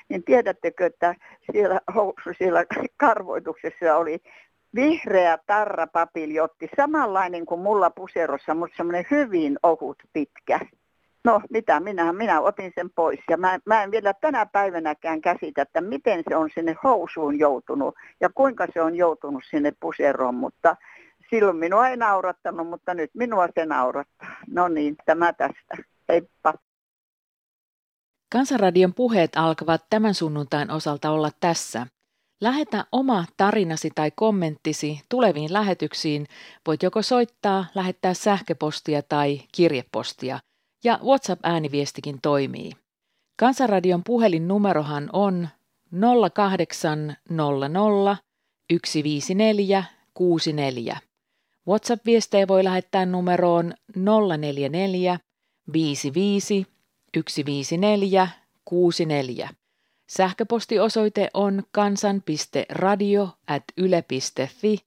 Niin 0.10 0.24
tiedättekö, 0.24 0.86
että 0.86 1.16
siellä, 1.52 1.80
siellä 2.38 2.66
karvoituksessa 2.98 3.98
oli 3.98 4.20
vihreä 4.76 5.38
tarrapapiljotti, 5.46 6.70
samanlainen 6.78 7.46
kuin 7.46 7.62
mulla 7.62 7.90
puserossa, 7.90 8.56
mutta 8.56 8.78
semmoinen 8.78 9.06
hyvin 9.12 9.60
ohut 9.64 9.98
pitkä. 10.14 10.60
No 11.26 11.42
mitä, 11.50 11.80
minä, 11.80 12.14
minä 12.14 12.42
otin 12.42 12.72
sen 12.76 12.90
pois 12.90 13.20
ja 13.30 13.38
mä, 13.38 13.60
mä 13.66 13.84
en 13.84 13.92
vielä 13.92 14.14
tänä 14.14 14.46
päivänäkään 14.46 15.22
käsitä, 15.22 15.62
että 15.62 15.82
miten 15.82 16.24
se 16.30 16.36
on 16.36 16.50
sinne 16.54 16.76
housuun 16.84 17.40
joutunut 17.40 17.96
ja 18.22 18.30
kuinka 18.30 18.68
se 18.74 18.82
on 18.82 18.96
joutunut 18.96 19.44
sinne 19.50 19.74
puseroon, 19.80 20.36
mutta 20.36 20.76
silloin 21.30 21.58
minua 21.58 21.88
ei 21.88 21.98
naurattanut, 21.98 22.68
mutta 22.68 22.94
nyt 22.94 23.12
minua 23.14 23.48
se 23.56 23.66
naurattaa. 23.66 24.36
No 24.48 24.68
niin, 24.68 24.96
tämä 25.06 25.34
tästä. 25.34 25.78
Heippa. 26.10 26.54
Kansanradion 28.32 28.94
puheet 28.94 29.32
alkavat 29.36 29.86
tämän 29.90 30.14
sunnuntain 30.14 30.72
osalta 30.72 31.12
olla 31.12 31.30
tässä. 31.40 31.88
Lähetä 32.42 32.86
oma 32.92 33.26
tarinasi 33.38 33.92
tai 33.96 34.12
kommenttisi 34.16 35.02
tuleviin 35.10 35.54
lähetyksiin. 35.54 36.26
Voit 36.68 36.84
joko 36.84 37.02
soittaa, 37.02 37.66
lähettää 37.76 38.14
sähköpostia 38.14 39.02
tai 39.02 39.42
kirjepostia– 39.52 40.40
ja 40.84 41.00
WhatsApp-ääniviestikin 41.04 42.20
toimii. 42.22 42.72
Kansanradion 43.40 44.04
puhelinnumerohan 44.04 45.10
on 45.14 45.50
0800 46.32 48.18
154 48.86 49.84
64. 50.14 50.98
WhatsApp-viestejä 51.68 52.48
voi 52.48 52.64
lähettää 52.64 53.06
numeroon 53.06 53.74
044 53.96 55.20
55 55.74 56.68
154 57.18 58.28
64. 58.66 59.50
Sähköpostiosoite 60.10 61.30
on 61.34 61.64
kansan.radio 61.72 63.30
at 63.48 63.64
yle.fi 63.78 64.78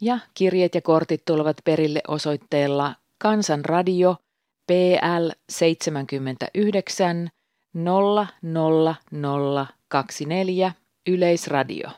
ja 0.00 0.18
kirjeet 0.34 0.74
ja 0.74 0.80
kortit 0.80 1.24
tulevat 1.24 1.56
perille 1.64 2.00
osoitteella 2.08 2.94
Kansanradio– 3.18 4.16
PL 4.70 5.30
79 5.48 7.30
00024 7.74 10.72
Yleisradio. 11.06 11.90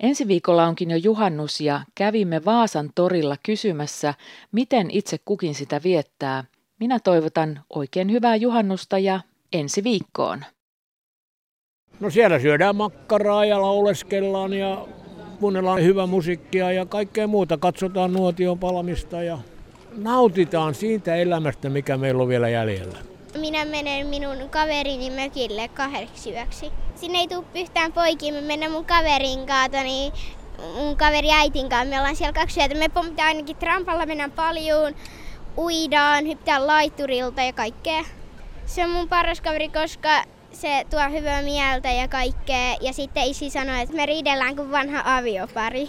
Ensi 0.00 0.28
viikolla 0.28 0.66
onkin 0.66 0.90
jo 0.90 0.96
juhannus 0.96 1.60
ja 1.60 1.80
kävimme 1.94 2.44
Vaasan 2.44 2.90
torilla 2.94 3.36
kysymässä, 3.42 4.14
miten 4.52 4.90
itse 4.90 5.16
kukin 5.24 5.54
sitä 5.54 5.80
viettää. 5.84 6.44
Minä 6.80 6.98
toivotan 6.98 7.60
oikein 7.74 8.12
hyvää 8.12 8.36
juhannusta 8.36 8.98
ja 8.98 9.20
ensi 9.52 9.84
viikkoon. 9.84 10.44
No 12.00 12.10
siellä 12.10 12.38
syödään 12.38 12.76
makkaraa 12.76 13.44
ja 13.44 13.62
lauleskellaan 13.62 14.52
ja 14.52 14.86
kuunnellaan 15.40 15.82
hyvää 15.82 16.06
musiikkia 16.06 16.72
ja 16.72 16.86
kaikkea 16.86 17.26
muuta. 17.26 17.58
Katsotaan 17.58 18.12
nuotion 18.12 18.58
palamista 18.58 19.22
ja 19.22 19.38
nautitaan 19.96 20.74
siitä 20.74 21.16
elämästä, 21.16 21.68
mikä 21.68 21.96
meillä 21.96 22.22
on 22.22 22.28
vielä 22.28 22.48
jäljellä. 22.48 22.98
Minä 23.40 23.64
menen 23.64 24.06
minun 24.06 24.48
kaverini 24.50 25.10
mökille 25.10 25.68
kahdeksi 25.68 26.32
yöksi. 26.32 26.72
Sinne 26.94 27.18
ei 27.18 27.28
tule 27.28 27.44
yhtään 27.54 27.92
poikia, 27.92 28.32
me 28.32 28.40
mennään 28.40 28.72
mun 28.72 28.84
kaverin 28.84 29.46
kaata, 29.46 29.82
niin 29.82 30.12
mun 30.74 30.96
kaveri 30.96 31.32
äitin 31.32 31.68
kanssa. 31.68 31.90
Me 31.90 31.98
ollaan 31.98 32.16
siellä 32.16 32.32
kaksi 32.32 32.60
yötä. 32.60 32.74
Me 32.74 32.88
pommitaan 32.88 33.28
ainakin 33.28 33.56
trampalla, 33.56 34.06
mennään 34.06 34.32
paljon, 34.32 34.94
uidaan, 35.58 36.26
hyppitään 36.26 36.66
laiturilta 36.66 37.42
ja 37.42 37.52
kaikkea. 37.52 38.04
Se 38.66 38.84
on 38.84 38.90
mun 38.90 39.08
paras 39.08 39.40
kaveri, 39.40 39.68
koska 39.68 40.24
se 40.52 40.84
tuo 40.90 41.00
hyvää 41.10 41.42
mieltä 41.42 41.90
ja 41.90 42.08
kaikkea. 42.08 42.76
Ja 42.80 42.92
sitten 42.92 43.24
isi 43.24 43.50
sanoi, 43.50 43.80
että 43.80 43.96
me 43.96 44.06
riidellään 44.06 44.56
kuin 44.56 44.70
vanha 44.70 45.02
aviopari. 45.04 45.88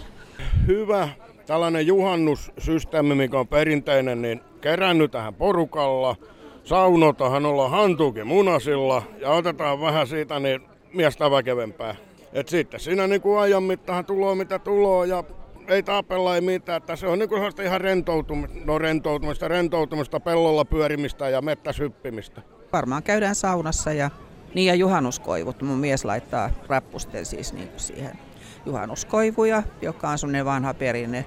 Hyvä 0.66 1.08
tällainen 1.52 1.86
juhannussysteemi, 1.86 3.14
mikä 3.14 3.38
on 3.38 3.48
perinteinen, 3.48 4.22
niin 4.22 4.40
kerännyt 4.60 5.10
tähän 5.10 5.34
porukalla. 5.34 6.16
Saunotahan 6.64 7.46
olla 7.46 7.68
hantuukin 7.68 8.26
munasilla 8.26 9.02
ja 9.20 9.30
otetaan 9.30 9.80
vähän 9.80 10.06
siitä 10.06 10.40
niin 10.40 10.60
miestä 10.94 11.30
väkevempää. 11.30 11.94
Et 12.32 12.48
sitten 12.48 12.80
siinä 12.80 13.06
niin 13.06 13.20
kuin 13.20 13.40
ajan 13.40 13.62
mittaan 13.62 14.04
tuloa 14.04 14.34
mitä 14.34 14.58
tuloa 14.58 15.06
ja 15.06 15.24
ei 15.68 15.82
tapella 15.82 16.34
ei 16.34 16.40
mitään, 16.40 16.76
että 16.76 16.96
se 16.96 17.06
on 17.06 17.18
niin 17.18 17.28
kuin 17.28 17.42
ihan 17.64 17.80
rentoutumista, 17.80 18.58
no 18.64 18.78
rentoutumista, 18.78 19.48
rentoutumista, 19.48 20.20
pellolla 20.20 20.64
pyörimistä 20.64 21.28
ja 21.28 21.42
mettäsyppimistä. 21.42 22.42
Varmaan 22.72 23.02
käydään 23.02 23.34
saunassa 23.34 23.92
ja 23.92 24.10
niin 24.54 24.66
ja 24.66 24.74
juhannuskoivut. 24.74 25.62
Mun 25.62 25.78
mies 25.78 26.04
laittaa 26.04 26.50
rappusten 26.68 27.26
siis 27.26 27.52
niin 27.52 27.68
siihen 27.76 28.18
juhannuskoivuja, 28.66 29.62
joka 29.82 30.08
on 30.08 30.18
semmoinen 30.18 30.44
vanha 30.44 30.74
perinne. 30.74 31.24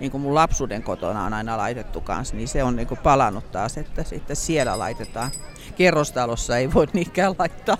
Niin 0.00 0.10
kuin 0.10 0.20
mun 0.20 0.34
lapsuuden 0.34 0.82
kotona 0.82 1.24
on 1.24 1.32
aina 1.32 1.56
laitettu 1.56 2.00
kanssa, 2.00 2.36
niin 2.36 2.48
se 2.48 2.64
on 2.64 2.76
niin 2.76 2.88
kuin 2.88 3.00
palannut 3.02 3.50
taas, 3.50 3.78
että 3.78 4.04
sitten 4.04 4.36
siellä 4.36 4.78
laitetaan. 4.78 5.30
Kerrostalossa 5.76 6.56
ei 6.56 6.74
voi 6.74 6.86
niinkään 6.92 7.34
laittaa. 7.38 7.76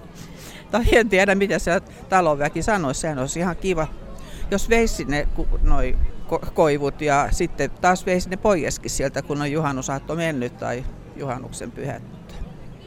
tai 0.70 0.84
en 0.92 1.08
tiedä, 1.08 1.34
mitä 1.34 1.58
se 1.58 1.80
talonväki 2.08 2.62
sanoisi, 2.62 3.00
sehän 3.00 3.18
olisi 3.18 3.38
ihan 3.38 3.56
kiva. 3.56 3.88
Jos 4.50 4.68
veisi 4.68 4.94
sinne 4.94 5.28
noin 5.62 5.98
koivut 6.54 7.00
ja 7.00 7.28
sitten 7.30 7.70
taas 7.70 8.06
veisi 8.06 8.28
ne 8.28 8.36
poieskin 8.36 8.90
sieltä, 8.90 9.22
kun 9.22 9.42
on 9.42 9.52
juhannusaatto 9.52 10.14
mennyt 10.14 10.58
tai 10.58 10.84
juhannuksen 11.16 11.70
pyhät. 11.70 12.02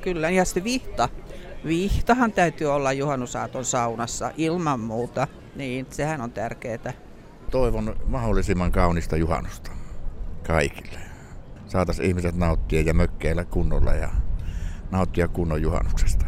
Kyllä, 0.02 0.30
ja 0.30 0.46
sitten 0.46 0.64
vihta. 0.64 1.10
Vihtahan 1.66 2.32
täytyy 2.32 2.68
olla 2.68 2.94
juhannusaaton 2.94 3.66
saunassa 3.66 4.32
ilman 4.38 4.80
muuta, 4.80 5.28
niin 5.56 5.88
sehän 5.90 6.22
on 6.22 6.32
tärkeää. 6.32 7.05
Toivon 7.56 7.96
mahdollisimman 8.08 8.72
kaunista 8.72 9.18
juhannusta 9.18 9.72
kaikille. 10.48 11.00
Saataisiin 11.68 12.08
ihmiset 12.08 12.36
nauttia 12.36 12.82
ja 12.82 12.94
mökkeillä 12.94 13.46
kunnolla 13.46 13.94
ja 13.94 14.10
nauttia 14.92 15.28
kunnon 15.28 15.62
juhannuksesta. 15.62 16.25